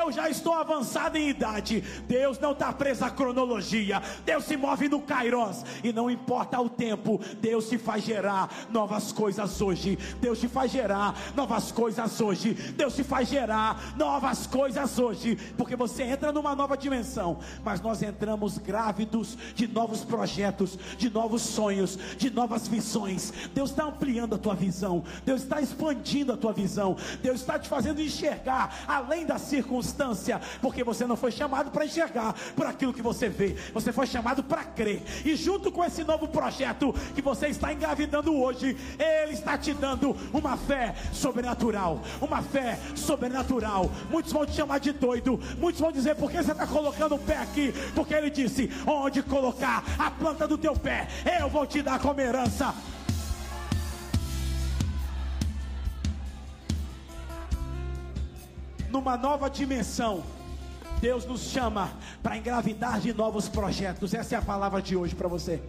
Eu 0.01 0.11
já 0.11 0.29
estou 0.29 0.53
avançada 0.53 1.17
em 1.17 1.29
idade. 1.29 1.81
Deus 2.09 2.41
não 2.41 2.51
está 2.51 2.73
preso 2.73 3.05
à 3.05 3.11
cronologia. 3.11 4.03
Deus 4.25 4.45
se 4.45 4.57
move 4.57 4.89
no 4.89 5.01
Kairos 5.01 5.63
e 5.85 5.93
não 5.93 6.11
importa 6.11 6.61
o 6.61 6.69
tempo. 6.69 7.21
Deus 7.41 7.69
te 7.69 7.79
faz 7.79 8.03
gerar 8.03 8.51
novas 8.69 9.13
coisas 9.13 9.61
hoje. 9.61 9.97
Deus 10.21 10.41
te 10.41 10.56
faz 10.57 10.73
gerar 10.73 11.15
novas 11.35 11.71
coisas 11.71 12.19
hoje. 12.19 12.55
Deus 12.55 12.97
te 12.97 13.05
faz 13.05 13.29
gerar 13.29 13.93
novas 13.95 14.47
coisas 14.47 14.99
hoje, 14.99 15.37
porque 15.55 15.77
você 15.77 16.05
entra 16.05 16.33
numa 16.33 16.57
nova 16.57 16.79
dimensão, 16.79 17.39
mas 17.63 17.79
nós 17.83 18.03
entramos 18.03 18.57
grávidos 18.57 19.37
de 19.55 19.69
novos 19.69 20.03
projetos, 20.03 20.79
de 20.97 21.11
novos 21.11 21.43
sonhos, 21.43 21.99
de 22.17 22.31
novas 22.31 22.67
visões. 22.67 23.35
Deus 23.53 23.69
está 23.69 23.85
ampliando 23.85 24.35
a 24.35 24.39
tua 24.39 24.55
visão, 24.55 25.05
Deus 25.27 25.43
está 25.43 25.61
expandindo 25.61 26.33
a 26.33 26.39
tua 26.39 26.55
visão, 26.55 26.97
Deus 27.23 27.41
está 27.41 27.59
te 27.59 27.69
fazendo 27.69 28.01
enxergar 28.01 28.85
além 28.89 29.27
da 29.27 29.39
circunstância, 29.39 30.41
porque 30.63 30.83
você 30.83 31.07
não 31.07 31.19
foi 31.19 31.33
chamado 31.33 31.71
para 31.71 31.85
enxergar 31.85 32.35
por 32.55 32.65
aquilo 32.65 32.95
que 32.95 33.03
você 33.03 33.29
vê, 33.29 33.57
você 33.75 33.93
foi 33.93 34.07
chamado 34.07 34.43
para 34.43 34.65
crer, 34.65 35.03
e 35.23 35.37
junto 35.37 35.71
com 35.71 35.85
esse 35.85 36.03
novo 36.03 36.27
projeto 36.27 36.95
que 37.15 37.21
você 37.21 37.49
está 37.49 37.75
engravidando 37.75 38.35
hoje, 38.35 38.75
Ele 38.99 39.35
está 39.35 39.59
te 39.59 39.75
dando 39.75 40.17
uma 40.33 40.46
uma 40.47 40.57
fé 40.57 40.95
sobrenatural, 41.13 42.01
uma 42.21 42.41
fé 42.41 42.79
sobrenatural. 42.95 43.91
Muitos 44.09 44.33
vão 44.33 44.47
te 44.47 44.53
chamar 44.53 44.79
de 44.79 44.93
doido, 44.93 45.41
muitos 45.59 45.81
vão 45.81 45.91
dizer: 45.91 46.15
por 46.15 46.31
que 46.31 46.43
você 46.43 46.53
está 46.53 46.67
colocando 46.67 47.17
o 47.17 47.19
pé 47.19 47.39
aqui? 47.39 47.75
Porque 47.95 48.15
ele 48.15 48.31
disse: 48.31 48.71
onde 48.87 49.23
colocar 49.23 49.83
a 49.99 50.11
planta 50.11 50.47
do 50.47 50.57
teu 50.57 50.75
pé, 50.75 51.09
eu 51.41 51.49
vou 51.49 51.67
te 51.67 51.83
dar 51.83 51.99
como 51.99 52.21
herança. 52.21 52.73
Numa 58.89 59.17
nova 59.17 59.51
dimensão, 59.51 60.23
Deus 61.01 61.27
nos 61.27 61.41
chama 61.41 61.91
para 62.23 62.39
engravidar 62.39 63.01
de 63.01 63.13
novos 63.13 63.49
projetos. 63.49 64.15
Essa 64.15 64.37
é 64.37 64.39
a 64.39 64.43
palavra 64.43 64.81
de 64.81 64.97
hoje 64.97 65.15
para 65.15 65.29
você. 65.29 65.61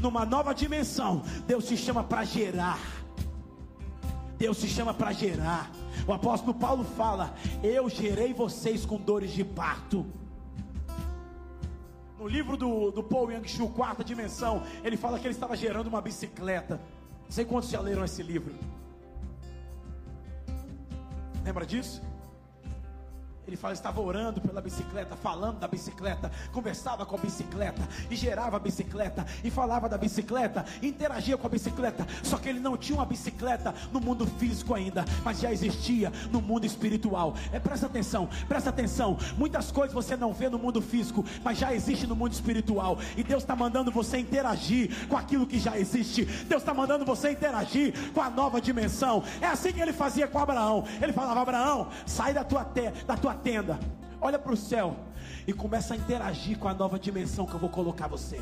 Numa 0.00 0.24
nova 0.24 0.54
dimensão, 0.54 1.22
Deus 1.46 1.66
te 1.66 1.76
chama 1.76 2.04
para 2.04 2.24
gerar 2.24 2.78
Deus 4.38 4.56
se 4.58 4.68
chama 4.68 4.94
para 4.94 5.12
gerar. 5.12 5.70
O 6.06 6.12
apóstolo 6.12 6.54
Paulo 6.54 6.84
fala: 6.84 7.34
Eu 7.62 7.90
gerei 7.90 8.32
vocês 8.32 8.86
com 8.86 8.96
dores 8.96 9.32
de 9.32 9.44
parto. 9.44 10.06
No 12.18 12.26
livro 12.26 12.56
do, 12.56 12.90
do 12.90 13.02
Paul 13.02 13.30
Yang-Shu, 13.30 13.68
Quarta 13.70 14.02
Dimensão, 14.02 14.62
ele 14.84 14.96
fala 14.96 15.18
que 15.18 15.26
ele 15.26 15.34
estava 15.34 15.56
gerando 15.56 15.88
uma 15.88 16.00
bicicleta. 16.00 16.80
Não 17.24 17.30
sei 17.30 17.44
quantos 17.44 17.68
já 17.68 17.80
leram 17.80 18.04
esse 18.04 18.22
livro. 18.22 18.54
Lembra 21.44 21.66
disso? 21.66 22.02
Ele 23.48 23.56
fala, 23.56 23.72
estava 23.72 23.98
orando 23.98 24.42
pela 24.42 24.60
bicicleta, 24.60 25.16
falando 25.16 25.58
da 25.58 25.66
bicicleta, 25.66 26.30
conversava 26.52 27.06
com 27.06 27.16
a 27.16 27.18
bicicleta, 27.18 27.88
e 28.10 28.14
gerava 28.14 28.58
a 28.58 28.60
bicicleta, 28.60 29.26
e 29.42 29.50
falava 29.50 29.88
da 29.88 29.96
bicicleta, 29.96 30.66
interagia 30.82 31.34
com 31.38 31.46
a 31.46 31.50
bicicleta. 31.50 32.06
Só 32.22 32.36
que 32.36 32.50
ele 32.50 32.60
não 32.60 32.76
tinha 32.76 32.98
uma 32.98 33.06
bicicleta 33.06 33.74
no 33.90 34.00
mundo 34.00 34.26
físico 34.26 34.74
ainda, 34.74 35.02
mas 35.24 35.40
já 35.40 35.50
existia 35.50 36.12
no 36.30 36.42
mundo 36.42 36.66
espiritual. 36.66 37.34
É, 37.50 37.58
presta 37.58 37.86
atenção, 37.86 38.28
presta 38.46 38.68
atenção. 38.68 39.16
Muitas 39.38 39.72
coisas 39.72 39.94
você 39.94 40.14
não 40.14 40.34
vê 40.34 40.50
no 40.50 40.58
mundo 40.58 40.82
físico, 40.82 41.24
mas 41.42 41.56
já 41.56 41.72
existe 41.72 42.06
no 42.06 42.14
mundo 42.14 42.32
espiritual. 42.32 42.98
E 43.16 43.24
Deus 43.24 43.42
está 43.42 43.56
mandando 43.56 43.90
você 43.90 44.18
interagir 44.18 45.08
com 45.08 45.16
aquilo 45.16 45.46
que 45.46 45.58
já 45.58 45.78
existe. 45.78 46.26
Deus 46.26 46.60
está 46.60 46.74
mandando 46.74 47.02
você 47.02 47.30
interagir 47.30 47.94
com 48.12 48.20
a 48.20 48.28
nova 48.28 48.60
dimensão. 48.60 49.24
É 49.40 49.46
assim 49.46 49.72
que 49.72 49.80
ele 49.80 49.94
fazia 49.94 50.28
com 50.28 50.38
Abraão. 50.38 50.84
Ele 51.00 51.14
falava: 51.14 51.40
Abraão, 51.40 51.88
sai 52.04 52.34
da 52.34 52.44
tua, 52.44 52.62
te, 52.62 52.90
da 53.06 53.16
tua 53.16 53.37
tenda, 53.38 53.78
olha 54.20 54.38
para 54.38 54.52
o 54.52 54.56
céu 54.56 54.96
e 55.46 55.52
começa 55.52 55.94
a 55.94 55.96
interagir 55.96 56.58
com 56.58 56.68
a 56.68 56.74
nova 56.74 56.98
dimensão 56.98 57.46
que 57.46 57.54
eu 57.54 57.58
vou 57.58 57.70
colocar 57.70 58.06
você. 58.06 58.40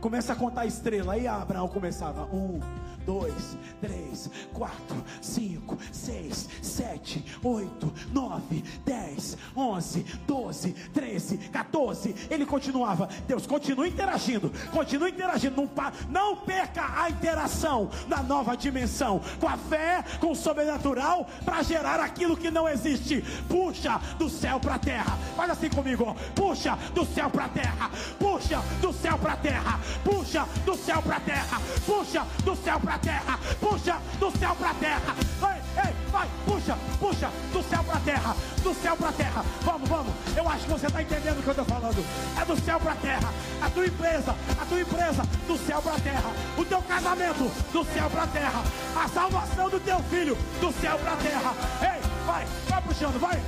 Começa 0.00 0.32
a 0.32 0.36
contar 0.36 0.66
estrela. 0.66 1.14
Aí 1.14 1.28
Abraão 1.28 1.68
começava: 1.68 2.24
um, 2.24 2.60
dois, 3.04 3.56
três, 3.80 4.30
quatro, 4.52 5.02
cinco, 5.20 5.78
seis, 5.92 6.48
sete, 6.60 7.24
oito, 7.42 7.92
nove, 8.12 8.62
dez, 8.84 9.36
onze, 9.56 10.04
doze, 10.26 10.72
treze, 10.92 11.38
14. 11.38 12.14
Ele 12.30 12.46
continuava. 12.46 13.08
Deus 13.26 13.46
continua 13.46 13.88
interagindo, 13.88 14.52
continua 14.70 15.08
interagindo. 15.08 15.56
Não, 15.56 15.70
não 16.08 16.36
perca 16.36 17.02
a 17.02 17.10
interação 17.10 17.90
na 18.08 18.22
nova 18.22 18.56
dimensão, 18.56 19.20
com 19.40 19.48
a 19.48 19.56
fé, 19.56 20.04
com 20.20 20.32
o 20.32 20.36
sobrenatural, 20.36 21.28
para 21.44 21.62
gerar 21.62 22.00
aquilo 22.00 22.36
que 22.36 22.50
não 22.50 22.68
existe. 22.68 23.22
Puxa 23.48 24.00
do 24.18 24.28
céu 24.28 24.60
para 24.60 24.74
a 24.74 24.78
terra. 24.78 25.18
Faz 25.36 25.50
assim 25.50 25.68
comigo, 25.68 26.14
puxa 26.34 26.76
do 26.94 27.04
céu 27.04 27.30
para 27.30 27.46
a 27.46 27.48
terra, 27.48 27.90
puxa 28.18 28.62
do 28.80 28.92
céu 28.92 29.18
para 29.18 29.32
a 29.32 29.36
terra, 29.36 29.80
puxa 30.04 30.46
do 30.64 30.76
céu 30.76 31.02
para 31.02 31.16
a 31.16 31.20
terra, 31.20 31.60
puxa 31.86 32.26
do 32.44 32.56
céu 32.56 32.80
para 32.80 32.91
a 32.92 32.98
terra, 32.98 33.38
puxa 33.58 33.96
do 34.18 34.30
céu 34.38 34.54
para 34.54 34.74
terra. 34.74 35.16
Ei, 35.42 35.82
ei, 35.84 35.94
vai, 36.10 36.28
puxa, 36.44 36.76
puxa 37.00 37.30
do 37.52 37.62
céu 37.62 37.82
para 37.84 38.00
terra, 38.00 38.36
do 38.62 38.74
céu 38.74 38.96
para 38.96 39.12
terra. 39.12 39.44
Vamos, 39.62 39.88
vamos. 39.88 40.12
Eu 40.36 40.48
acho 40.48 40.64
que 40.64 40.70
você 40.70 40.86
está 40.86 41.02
entendendo 41.02 41.38
o 41.38 41.42
que 41.42 41.48
eu 41.48 41.52
estou 41.52 41.64
falando. 41.64 42.04
É 42.40 42.44
do 42.44 42.60
céu 42.60 42.78
para 42.78 42.94
terra. 42.96 43.32
A 43.62 43.70
tua 43.70 43.86
empresa, 43.86 44.36
a 44.60 44.66
tua 44.66 44.80
empresa, 44.80 45.22
do 45.46 45.66
céu 45.66 45.80
para 45.80 45.98
terra. 46.00 46.30
O 46.58 46.64
teu 46.64 46.82
casamento, 46.82 47.72
do 47.72 47.84
céu 47.84 48.10
para 48.10 48.26
terra. 48.26 48.62
A 48.94 49.08
salvação 49.08 49.70
do 49.70 49.80
teu 49.80 49.98
filho, 50.04 50.36
do 50.60 50.72
céu 50.80 50.98
para 50.98 51.16
terra. 51.16 51.54
Ei, 51.80 52.26
vai, 52.26 52.46
vai 52.68 52.82
puxando, 52.82 53.18
vai. 53.18 53.40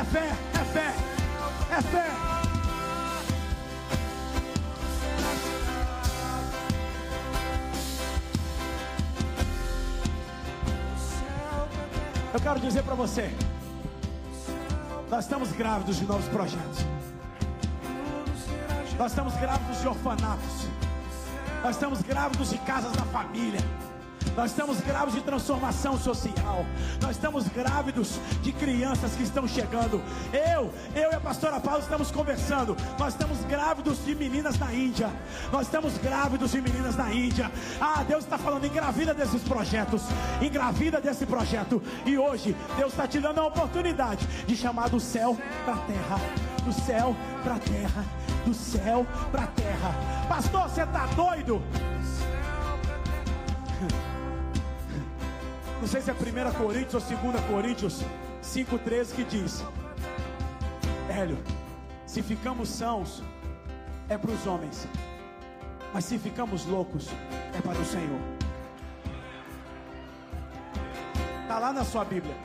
É 0.00 0.04
fé, 0.04 0.32
é 0.54 0.64
fé, 0.72 0.94
é 1.76 1.82
fé. 1.82 2.37
Eu 12.32 12.40
quero 12.40 12.60
dizer 12.60 12.82
para 12.82 12.94
você, 12.94 13.30
nós 15.10 15.24
estamos 15.24 15.50
grávidos 15.52 15.96
de 15.96 16.04
novos 16.04 16.26
projetos. 16.28 16.84
Nós 18.98 19.12
estamos 19.12 19.34
grávidos 19.36 19.80
de 19.80 19.88
orfanatos. 19.88 20.66
Nós 21.62 21.76
estamos 21.76 22.02
grávidos 22.02 22.50
de 22.50 22.58
casas 22.58 22.92
da 22.92 23.04
família. 23.04 23.60
Nós 24.38 24.52
estamos 24.52 24.80
grávidos 24.80 25.14
de 25.16 25.22
transformação 25.22 25.98
social. 25.98 26.64
Nós 27.02 27.16
estamos 27.16 27.48
grávidos 27.48 28.20
de 28.40 28.52
crianças 28.52 29.16
que 29.16 29.24
estão 29.24 29.48
chegando. 29.48 30.00
Eu, 30.32 30.72
eu 30.94 31.10
e 31.10 31.14
a 31.16 31.18
pastora 31.18 31.58
Paula 31.58 31.80
estamos 31.80 32.12
conversando. 32.12 32.76
Nós 33.00 33.14
estamos 33.14 33.40
grávidos 33.46 34.04
de 34.04 34.14
meninas 34.14 34.56
na 34.56 34.72
Índia. 34.72 35.10
Nós 35.50 35.62
estamos 35.62 35.98
grávidos 35.98 36.52
de 36.52 36.60
meninas 36.60 36.94
na 36.94 37.12
Índia. 37.12 37.50
Ah, 37.80 38.04
Deus 38.06 38.22
está 38.22 38.38
falando, 38.38 38.64
engravida 38.64 39.12
desses 39.12 39.42
projetos. 39.42 40.02
Engravida 40.40 41.00
desse 41.00 41.26
projeto. 41.26 41.82
E 42.06 42.16
hoje, 42.16 42.56
Deus 42.76 42.92
está 42.92 43.08
te 43.08 43.18
dando 43.18 43.40
a 43.40 43.46
oportunidade 43.48 44.24
de 44.46 44.54
chamar 44.54 44.88
do 44.88 45.00
céu 45.00 45.36
para 45.64 45.74
a 45.74 45.78
terra. 45.78 46.20
Do 46.64 46.72
céu 46.72 47.16
para 47.42 47.56
a 47.56 47.58
terra. 47.58 48.04
Do 48.46 48.54
céu 48.54 49.04
para 49.32 49.42
a 49.42 49.48
terra. 49.48 49.94
Pastor, 50.28 50.68
você 50.68 50.84
está 50.84 51.06
doido? 51.06 51.60
Sei 55.88 56.02
se 56.02 56.10
é 56.10 56.12
1 56.12 56.52
Coríntios 56.52 57.10
ou 57.10 57.18
2 57.32 57.44
Coríntios 57.46 58.02
5,13 58.42 59.14
que 59.14 59.24
diz: 59.24 59.64
Hélio, 61.08 61.38
se 62.06 62.22
ficamos 62.22 62.68
sãos, 62.68 63.22
é 64.08 64.18
para 64.18 64.30
os 64.30 64.46
homens, 64.46 64.86
mas 65.92 66.04
se 66.04 66.18
ficamos 66.18 66.66
loucos, 66.66 67.08
é 67.56 67.60
para 67.62 67.78
o 67.78 67.84
Senhor. 67.84 68.20
Está 71.42 71.58
lá 71.58 71.72
na 71.72 71.84
sua 71.84 72.04
Bíblia. 72.04 72.36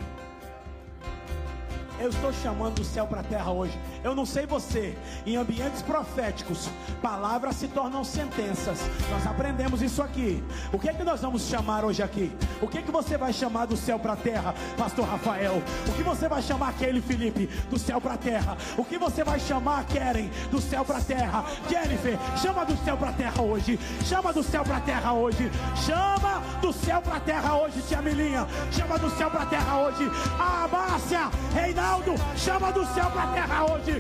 Eu 2.00 2.10
estou 2.10 2.32
chamando 2.32 2.76
do 2.76 2.86
céu 2.86 3.06
para 3.06 3.20
a 3.20 3.24
terra 3.24 3.52
hoje. 3.52 3.78
Eu 4.04 4.14
não 4.14 4.26
sei 4.26 4.46
você, 4.46 4.98
em 5.26 5.38
ambientes 5.38 5.82
proféticos, 5.82 6.70
palavras 7.02 7.56
se 7.56 7.70
tornam 7.70 8.04
sentenças. 8.04 8.80
Nós 9.10 9.26
aprendemos 9.26 9.82
isso 9.82 10.02
aqui. 10.02 10.44
O 10.74 10.80
que 10.80 10.90
é 10.90 10.94
que 10.94 11.04
nós 11.04 11.22
vamos 11.22 11.44
chamar 11.44 11.86
hoje 11.86 12.04
aqui? 12.04 12.30
O 12.62 12.68
que 12.68 12.80
é 12.80 12.82
que 12.82 12.92
você 12.92 13.18
vai 13.18 13.32
chamar 13.32 13.66
do 13.66 13.78
céu 13.78 13.98
para 13.98 14.14
a 14.14 14.18
terra, 14.18 14.54
Pastor 14.78 15.06
Rafael? 15.06 15.64
O 15.88 15.94
que 15.94 16.04
você 16.04 16.28
vai 16.28 16.42
chamar 16.42 16.70
aquele 16.70 17.02
Felipe 17.02 17.48
do 17.70 17.80
céu 17.80 18.02
para 18.02 18.16
a 18.16 18.18
terra? 18.18 18.58
O 18.78 18.84
que 18.84 18.98
você 18.98 19.24
vai 19.24 19.40
chamar 19.40 19.86
Keren 19.86 20.30
do 20.52 20.60
céu 20.60 20.84
para 20.84 20.98
a 20.98 21.02
terra? 21.02 21.46
Jennifer, 21.70 22.18
chama 22.42 22.66
do 22.66 22.76
céu 22.84 22.98
para 22.98 23.10
a 23.10 23.14
terra 23.14 23.42
hoje. 23.42 23.80
Chama 24.04 24.34
do 24.34 24.44
céu 24.44 24.64
para 24.64 24.78
a 24.78 24.82
terra 24.82 25.14
hoje. 25.14 25.52
Chama 25.86 26.42
do 26.62 26.74
céu 26.74 27.02
para 27.02 27.16
a 27.16 27.20
terra 27.22 27.58
hoje, 27.58 27.82
tia 27.88 28.02
Milinha. 28.02 28.48
Chama 28.72 29.00
do 29.00 29.10
céu 29.12 29.32
para 29.32 29.44
a 29.44 29.46
terra 29.46 29.78
hoje. 29.80 30.12
A 30.38 30.68
Márcia, 30.68 31.30
Reinaldo, 31.54 32.16
chama 32.36 32.72
do 32.72 32.86
céu 32.88 33.10
para 33.10 33.24
a 33.24 33.28
terra 33.28 33.66
hoje. 33.72 33.93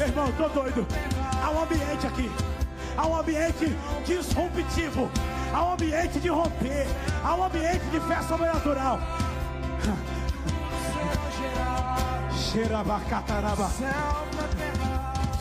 Irmão, 0.00 0.28
estou 0.30 0.48
doido. 0.48 0.86
Há 1.42 1.50
um 1.50 1.62
ambiente 1.62 2.06
aqui. 2.06 2.30
Há 2.96 3.06
um 3.06 3.16
ambiente 3.16 3.76
disruptivo. 4.04 5.10
Há 5.52 5.64
um 5.64 5.72
ambiente 5.72 6.20
de 6.20 6.28
romper. 6.28 6.86
Há 7.24 7.34
um 7.34 7.44
ambiente 7.44 7.84
de 7.90 8.00
fé 8.00 8.22
sobrenatural. 8.22 8.98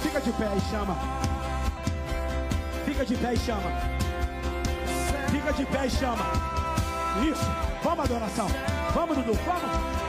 Fica 0.02 0.22
de 0.22 0.32
pé 0.32 0.50
e 0.56 0.62
chama. 0.72 0.96
Fica 2.86 3.06
de 3.06 3.16
pé 3.16 3.34
e 3.34 3.38
chama. 3.38 3.72
Fica 5.30 5.54
de 5.54 5.66
pé 5.66 5.86
e 5.88 5.90
chama. 5.90 6.26
Isso. 7.30 7.46
Vamos, 7.84 8.06
adoração. 8.06 8.48
Vamos, 8.94 9.18
Dudu. 9.18 9.34
Vamos. 9.46 10.01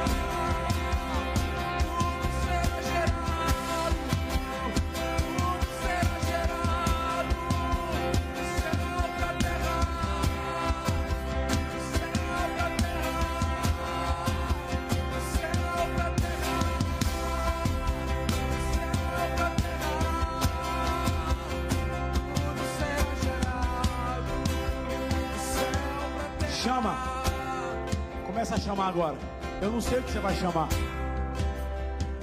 Agora. 28.93 29.16
Eu 29.61 29.70
não 29.70 29.80
sei 29.80 29.99
o 29.99 30.03
que 30.03 30.12
você 30.12 30.20
vai 30.20 30.34
chamar. 30.34 30.68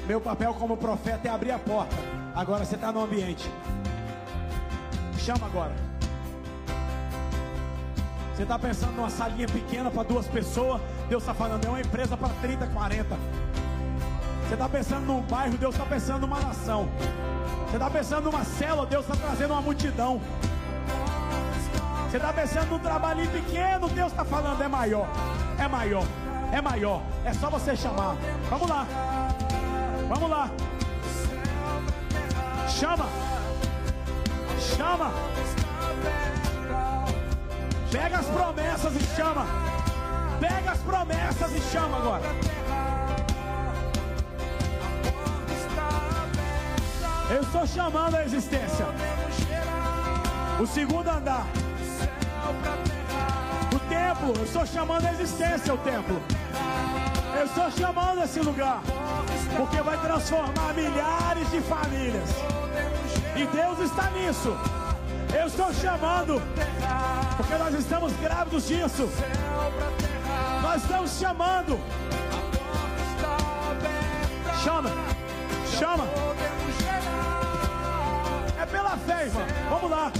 Meu 0.06 0.22
papel 0.22 0.54
como 0.54 0.78
profeta 0.78 1.28
é 1.28 1.32
abrir 1.32 1.52
a 1.52 1.58
porta. 1.60 1.96
Agora 2.36 2.64
você 2.64 2.76
está 2.76 2.92
no 2.92 3.04
ambiente. 3.04 3.52
Chama 5.18 5.48
agora. 5.48 5.74
Você 8.34 8.44
está 8.44 8.58
pensando 8.60 8.94
numa 8.94 9.10
salinha 9.10 9.48
pequena 9.48 9.90
para 9.90 10.04
duas 10.04 10.28
pessoas. 10.28 10.80
Deus 11.10 11.24
está 11.24 11.34
falando, 11.34 11.66
é 11.66 11.70
uma 11.70 11.82
empresa 11.82 12.16
para 12.16 12.30
30, 12.42 12.68
40. 12.68 13.18
Você 14.48 14.54
está 14.54 14.70
pensando 14.70 15.06
num 15.06 15.22
bairro, 15.22 15.58
Deus 15.58 15.74
está 15.76 15.86
pensando 15.86 16.22
numa 16.22 16.40
nação. 16.40 16.88
Você 17.66 17.78
está 17.78 17.90
pensando 17.90 18.32
numa 18.32 18.44
célula, 18.44 18.86
Deus 18.86 19.08
está 19.08 19.16
trazendo 19.16 19.54
uma 19.54 19.62
multidão. 19.62 20.22
Você 22.10 22.18
está 22.18 22.34
pensando 22.34 22.70
num 22.70 22.80
trabalhinho 22.80 23.30
pequeno, 23.30 23.88
Deus 23.90 24.12
está 24.12 24.26
falando, 24.26 24.64
é 24.64 24.68
maior, 24.68 25.08
é 25.60 25.68
maior, 25.68 26.04
é 26.52 26.62
maior. 26.62 27.02
É 27.26 27.34
só 27.34 27.50
você 27.50 27.76
chamar. 27.76 28.16
Vamos 28.50 28.70
lá, 28.70 28.86
vamos 30.08 30.30
lá. 30.30 30.50
Chama, 32.68 33.08
chama. 34.60 35.12
Pega 37.92 38.18
as 38.20 38.26
promessas 38.28 38.96
e 38.96 39.16
chama. 39.16 39.46
Pega 40.40 40.72
as 40.72 40.80
promessas 40.80 41.56
e 41.56 41.62
chama 41.72 41.98
agora. 41.98 42.24
Eu 47.32 47.42
estou 47.42 47.68
chamando 47.68 48.16
a 48.16 48.24
existência. 48.24 48.86
O 50.60 50.66
segundo 50.66 51.10
andar 51.10 51.46
templo. 53.90 54.34
Eu 54.38 54.46
estou 54.46 54.66
chamando 54.66 55.06
a 55.06 55.12
existência 55.12 55.74
o 55.74 55.78
templo. 55.80 56.22
Estou 57.50 57.72
chamando 57.72 58.24
esse 58.24 58.40
lugar. 58.42 58.82
Porque 59.58 59.82
vai 59.82 59.98
transformar 59.98 60.74
milhares 60.76 61.50
de 61.50 61.60
famílias. 61.62 62.30
E 63.36 63.46
Deus 63.48 63.80
está 63.80 64.10
nisso. 64.12 64.56
Eu 65.34 65.48
estou 65.48 65.74
chamando. 65.74 66.42
Porque 67.38 67.56
nós 67.56 67.74
estamos 67.74 68.14
grávidos 68.18 68.68
disso. 68.68 69.10
Nós 70.62 70.82
estamos 70.84 71.20
chamando. 71.20 71.80
Chama. 74.64 74.92
Chama. 75.78 76.08
É 78.62 78.66
pela 78.68 78.96
fé, 78.98 79.26
irmão. 79.26 79.46
Vamos 79.72 79.90
lá. 79.90 80.12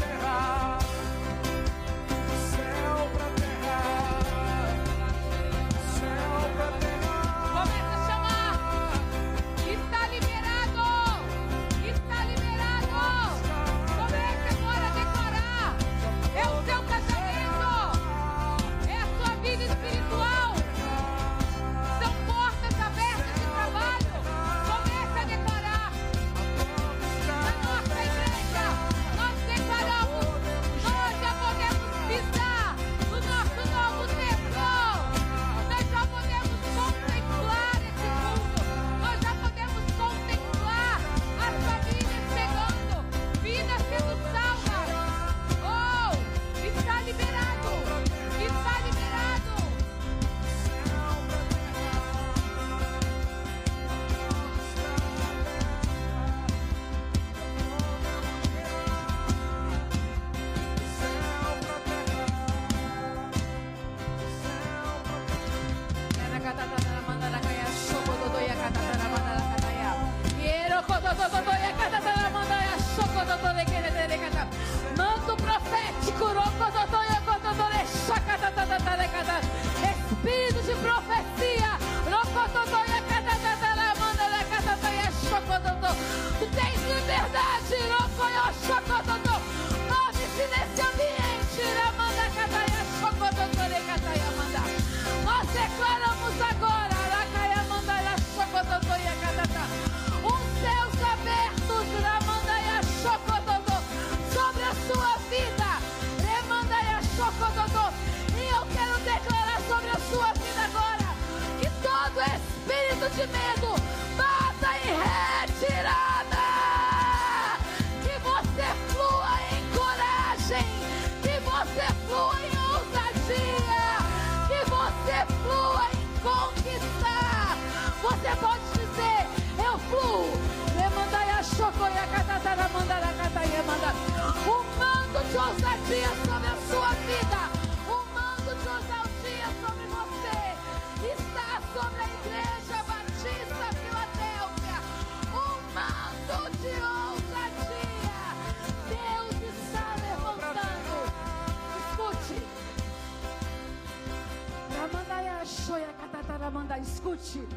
Escute. 157.20 157.48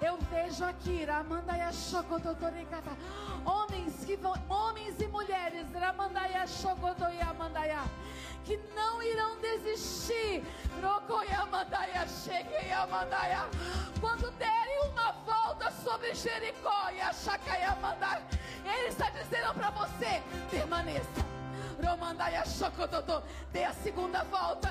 Eu 0.00 0.16
vejo 0.30 0.64
aqui, 0.64 1.04
Ramandaya 1.04 1.72
Shokototorikata. 1.72 2.90
Homens 3.44 4.04
que 4.04 4.16
vão, 4.16 4.34
homens 4.48 5.00
e 5.00 5.06
mulheres, 5.06 5.66
Ramandaya 5.72 6.46
Shokotoyamandaya, 6.46 7.82
que 8.44 8.56
não 8.74 9.02
irão 9.02 9.38
desistir. 9.40 10.42
Rokoyamandaya 10.82 12.06
Shekeyamandaya. 12.08 13.48
Quando 14.00 14.30
derem 14.32 14.90
uma 14.90 15.12
volta 15.24 15.70
sobre 15.70 16.14
Jericó 16.14 16.90
e 16.92 17.00
a 17.00 17.12
Shakayamandaya, 17.12 18.22
ele 18.64 18.88
está 18.88 19.08
dizendo 19.10 19.54
para 19.54 19.70
você: 19.70 20.22
permaneça. 20.50 21.31
Dê 23.52 23.64
a 23.64 23.72
segunda 23.74 24.24
volta. 24.24 24.62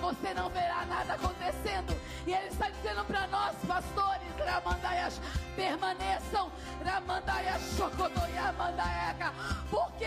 Você 0.00 0.34
não 0.34 0.48
verá 0.50 0.84
nada 0.86 1.14
acontecendo. 1.14 1.96
E 2.26 2.32
ele 2.32 2.48
está 2.48 2.68
dizendo 2.70 3.04
para 3.04 3.26
nós, 3.28 3.54
pastores, 3.66 4.26
Ramandaia, 4.44 5.08
permaneçam. 5.54 6.50
Ramandaia 6.84 7.58
Chocotoia 7.76 8.52
Mandaeca. 8.52 9.32
Porque 9.70 10.06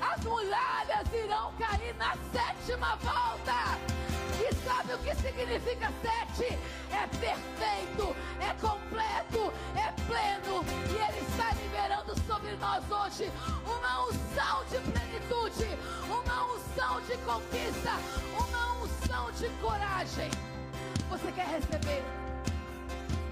as 0.00 0.24
muralhas 0.24 1.12
irão 1.12 1.52
cair 1.58 1.94
na 1.96 2.14
sétima 2.32 2.96
volta. 2.96 3.78
E 4.38 4.54
sabe 4.66 4.94
o 4.94 4.98
que 4.98 5.14
significa 5.14 5.92
sete? 6.02 6.58
É 6.92 7.06
perfeito, 7.18 8.16
é 8.40 8.52
completo, 8.60 9.52
é 9.76 9.92
pleno. 10.06 10.64
E 10.90 10.94
Ele 10.94 11.26
está 11.26 11.52
liberando 11.52 12.14
sobre 12.26 12.56
nós 12.56 12.84
hoje 12.90 13.30
uma 13.64 14.06
unção 14.06 14.25
de 14.70 14.78
plenitude, 14.90 15.78
uma 16.08 16.44
unção 16.52 17.00
de 17.02 17.16
conquista, 17.18 17.92
uma 18.36 18.82
unção 18.82 19.30
de 19.32 19.48
coragem. 19.60 20.30
Você 21.08 21.32
quer 21.32 21.46
receber? 21.46 22.02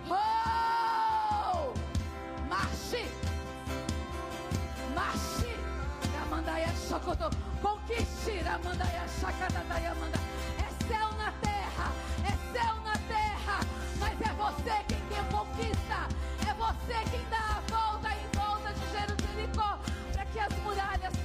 Oh! 0.08 1.72
Marche! 2.48 3.10
Marche! 4.94 5.56
Ramandaia 6.18 6.72
Shokoto. 6.88 7.30
Conquiste! 7.60 8.38
Ramandaia 8.44 9.06
Shakataya 9.20 9.94
Manda. 9.96 10.18
É 10.58 10.86
céu 10.86 11.12
na 11.18 11.32
terra! 11.42 11.92
É 12.24 12.52
céu 12.52 12.74
na 12.84 12.92
terra! 13.08 13.60
Mas 13.98 14.20
é 14.20 14.32
você 14.34 14.84
quem, 14.88 15.00
quem 15.08 15.24
conquista! 15.30 16.08
É 16.48 16.54
você 16.54 17.10
quem 17.10 17.24
dá 17.28 17.58
a 17.58 17.73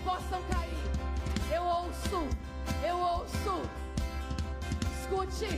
possam 0.09 0.41
cair. 0.51 1.53
Eu 1.53 1.63
ouço! 1.63 2.19
Eu 2.87 2.97
ouço! 2.97 3.61
Escute! 4.99 5.49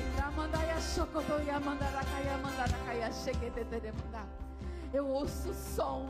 Eu 4.93 5.07
ouço 5.07 5.49
o 5.49 5.53
som 5.53 6.05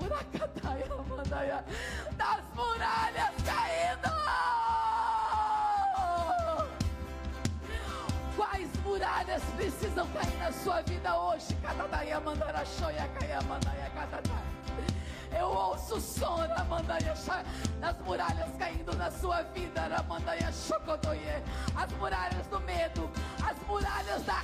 Mandaia 1.07 1.63
das 2.17 2.43
muralhas 2.55 3.35
caindo. 3.45 4.11
Quais 8.35 8.69
muralhas 8.83 9.43
precisam 9.55 10.07
cair 10.07 10.37
na 10.39 10.51
sua 10.51 10.81
vida 10.81 11.15
hoje? 11.15 11.53
Katadaya 11.61 12.19
Mandara 12.19 12.65
Shoya 12.65 13.07
Kaya 13.19 13.41
Mandaya 13.43 13.89
Katadaya. 13.93 14.50
Eu 15.37 15.47
ouço 15.47 15.95
o 15.95 16.01
som 16.01 16.37
das 17.79 17.99
muralhas 18.01 18.49
caindo 18.57 18.95
na 18.95 19.11
sua 19.11 19.43
vida. 19.43 19.71
As 21.75 21.91
muralhas 21.93 22.47
do 22.47 22.59
medo, 22.61 23.09
as 23.43 23.57
muralhas 23.67 24.23
da 24.23 24.43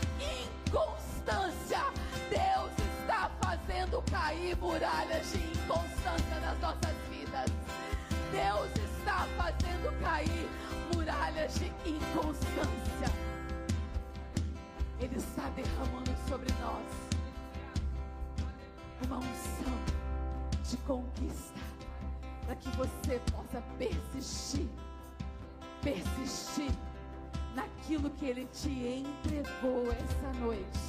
inconstância. 0.65 1.81
Deus 2.29 2.71
está 2.99 3.29
fazendo 3.41 4.01
cair 4.09 4.57
muralhas 4.57 5.31
de 5.31 5.37
inconstância 5.37 6.39
nas 6.41 6.59
nossas 6.59 6.95
vidas. 7.09 7.51
Deus 8.31 8.69
está 8.97 9.27
fazendo 9.37 10.01
cair 10.01 10.49
muralhas 10.93 11.53
de 11.55 11.67
inconstância. 11.85 13.11
Ele 14.99 15.15
está 15.15 15.49
derramando 15.49 16.15
sobre 16.27 16.51
nós 16.61 17.07
uma 19.05 19.17
unção 19.17 19.96
de 20.69 20.77
conquista 20.77 21.59
para 22.45 22.55
que 22.55 22.69
você 22.77 23.21
possa 23.31 23.61
persistir, 23.77 24.67
persistir 25.81 26.71
naquilo 27.55 28.09
que 28.11 28.25
Ele 28.25 28.45
te 28.53 28.69
entregou 28.69 29.91
essa 29.91 30.39
noite. 30.39 30.79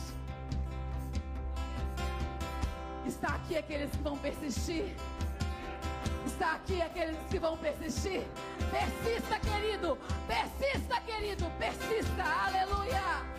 Está 3.07 3.37
aqui 3.37 3.57
aqueles 3.57 3.91
que 3.91 4.03
vão 4.03 4.19
persistir. 4.19 4.95
Está 6.27 6.53
aqui 6.57 6.83
aqueles 6.83 7.19
que 7.31 7.39
vão 7.39 7.57
persistir. 7.57 8.23
Persista, 8.71 9.41
querido. 9.41 9.99
Persista, 10.27 11.01
querido. 11.01 11.51
Persista. 11.59 12.23
Aleluia. 12.47 13.39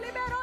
Liberou 0.00 0.33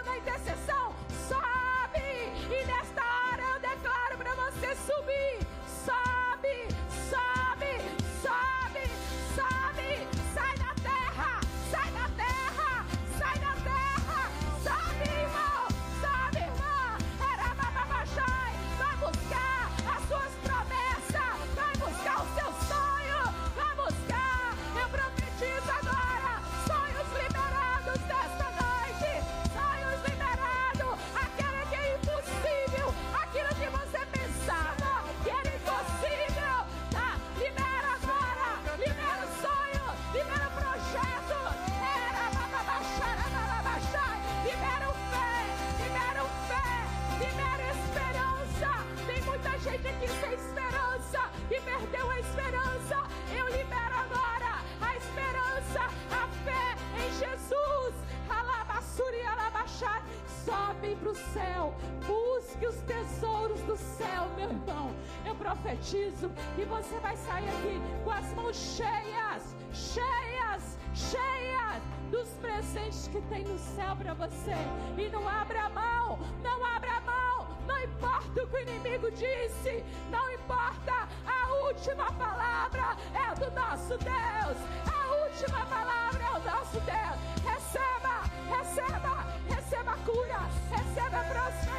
profetizo 65.52 66.32
que 66.56 66.64
você 66.64 66.98
vai 67.00 67.16
sair 67.18 67.50
aqui 67.50 67.82
com 68.04 68.12
as 68.12 68.34
mãos 68.34 68.56
cheias, 68.56 69.56
cheias, 69.74 70.78
cheia 70.94 71.82
dos 72.10 72.30
presentes 72.36 73.08
que 73.10 73.22
tem 73.24 73.44
no 73.44 73.58
céu 73.58 73.96
para 73.98 74.14
você. 74.14 74.56
E 74.98 75.10
não 75.10 75.28
abra 75.28 75.70
mão, 75.70 76.20
não 76.42 76.66
abra 76.66 77.02
mão, 77.02 77.48
não 77.68 77.84
importa 77.84 78.44
o 78.44 78.48
que 78.48 78.56
o 78.56 78.60
inimigo 78.60 79.12
disse, 79.12 79.84
não 80.10 80.32
importa, 80.32 81.08
a 81.26 81.54
última 81.66 82.12
palavra 82.14 82.96
é 83.14 83.36
do 83.36 83.52
nosso 83.52 83.98
Deus. 83.98 84.58
A 84.88 85.26
última 85.26 85.66
palavra 85.66 86.24
é 86.24 86.30
o 86.30 86.44
nosso 86.44 86.80
Deus. 86.80 87.20
Receba, 87.44 88.22
receba, 88.48 89.26
receba 89.50 89.92
a 89.92 89.98
cura, 89.98 90.50
receba 90.70 91.20
a 91.20 91.24
prosperidade, 91.24 91.71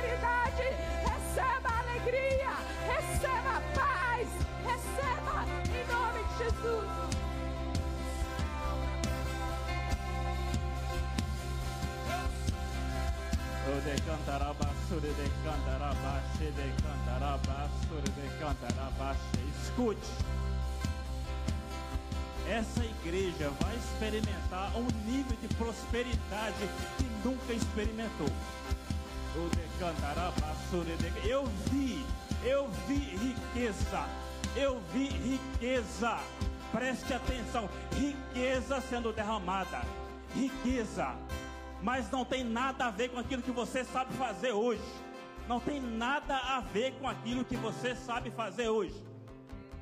de 13.95 14.03
cantarabasure 14.03 15.09
de 15.09 15.31
cantarabaxe 15.45 16.45
de 16.45 16.83
cantarabasure 16.83 18.11
de 18.17 18.39
cantarabaxe. 18.39 19.21
Escute. 19.63 20.01
Essa 22.49 22.85
igreja 22.85 23.51
vai 23.61 23.77
experimentar 23.77 24.73
um 24.77 24.87
nível 25.07 25.37
de 25.41 25.49
prosperidade 25.57 26.69
que 26.97 27.05
nunca 27.23 27.53
experimentou. 27.53 28.29
O 29.37 29.49
de 29.51 29.79
cantarabasure 29.79 30.97
de 30.97 31.29
Eu 31.29 31.45
vi, 31.71 32.05
eu 32.45 32.71
vi 32.89 32.95
riqueza. 32.95 34.07
Eu 34.57 34.81
vi 34.93 35.09
riqueza. 35.09 36.19
Preste 36.73 37.13
atenção, 37.13 37.69
riqueza 37.95 38.81
sendo 38.89 39.13
derramada. 39.13 39.83
Riqueza 40.35 41.15
mas 41.83 42.11
não 42.11 42.25
tem 42.25 42.45
nada 42.45 42.87
a 42.87 42.91
ver 42.91 43.09
com 43.11 43.19
aquilo 43.19 43.43
que 43.43 43.51
você 43.51 43.85
sabe 43.85 44.13
fazer 44.15 44.53
hoje. 44.53 44.83
Não 45.49 45.59
tem 45.59 45.81
nada 45.81 46.37
a 46.37 46.61
ver 46.61 46.93
com 47.01 47.09
aquilo 47.09 47.45
que 47.45 47.57
você 47.57 47.95
sabe 47.97 48.31
fazer 48.31 48.69
hoje. 48.69 49.12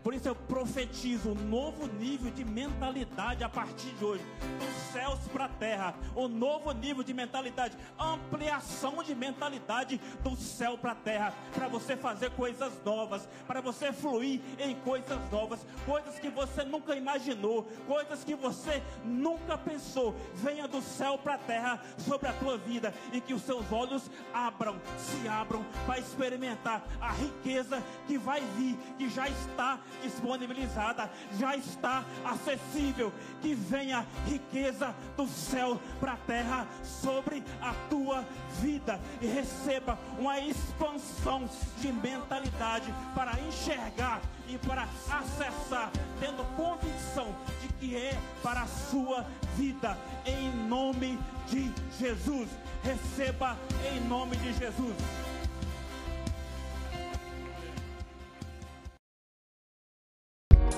Por 0.03 0.15
isso 0.15 0.29
eu 0.29 0.35
profetizo 0.35 1.31
um 1.31 1.35
novo 1.35 1.87
nível 1.87 2.31
de 2.31 2.45
mentalidade 2.45 3.45
a 3.45 3.49
partir 3.49 3.91
de 3.91 4.05
hoje, 4.05 4.25
dos 4.59 4.93
céus 4.93 5.19
para 5.31 5.45
a 5.45 5.49
terra, 5.49 5.95
um 6.17 6.27
novo 6.27 6.73
nível 6.73 7.03
de 7.03 7.13
mentalidade, 7.13 7.77
ampliação 7.99 9.03
de 9.03 9.15
mentalidade 9.15 10.01
do 10.23 10.35
céu 10.37 10.79
para 10.79 10.93
a 10.93 10.95
terra, 10.95 11.35
para 11.55 11.69
você 11.69 11.97
fazer 11.97 12.31
coisas 12.31 12.73
novas, 12.85 13.29
para 13.47 13.61
você 13.61 13.93
fluir 13.93 14.41
em 14.59 14.75
coisas 14.77 15.19
novas, 15.31 15.61
coisas 15.85 16.19
que 16.19 16.31
você 16.31 16.65
nunca 16.65 16.97
imaginou, 16.97 17.65
coisas 17.87 18.25
que 18.25 18.35
você 18.35 18.83
nunca 19.05 19.59
pensou, 19.59 20.15
venha 20.35 20.67
do 20.67 20.81
céu 20.81 21.19
para 21.19 21.35
a 21.35 21.39
terra 21.39 21.83
sobre 21.99 22.29
a 22.29 22.33
tua 22.33 22.57
vida 22.57 22.95
e 23.13 23.21
que 23.21 23.35
os 23.35 23.43
seus 23.43 23.71
olhos 23.71 24.11
abram, 24.33 24.81
se 24.97 25.29
abram 25.29 25.65
para 25.85 25.99
experimentar 25.99 26.83
a 27.01 27.13
riqueza 27.13 27.83
que 28.07 28.17
vai 28.17 28.41
vir, 28.57 28.79
que 28.97 29.09
já 29.09 29.29
está 29.29 29.79
disponibilizada, 30.03 31.11
já 31.39 31.57
está 31.57 32.05
acessível. 32.25 33.13
Que 33.41 33.55
venha 33.55 34.07
riqueza 34.27 34.95
do 35.17 35.27
céu 35.27 35.81
para 35.99 36.13
a 36.13 36.17
terra 36.17 36.67
sobre 36.83 37.43
a 37.61 37.73
tua 37.89 38.25
vida 38.61 39.01
e 39.21 39.27
receba 39.27 39.99
uma 40.19 40.39
expansão 40.39 41.49
de 41.79 41.93
mentalidade 41.93 42.93
para 43.15 43.39
enxergar 43.41 44.21
e 44.49 44.59
para 44.59 44.89
acessar, 45.11 45.91
tendo 46.19 46.45
convicção 46.57 47.35
de 47.61 47.69
que 47.75 47.97
é 47.97 48.19
para 48.43 48.63
a 48.63 48.67
sua 48.67 49.25
vida, 49.57 49.97
em 50.27 50.51
nome 50.69 51.19
de 51.49 51.73
Jesus. 51.99 52.49
Receba 52.83 53.57
em 53.93 54.01
nome 54.09 54.37
de 54.37 54.53
Jesus. 54.55 54.97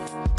We'll 0.02 0.32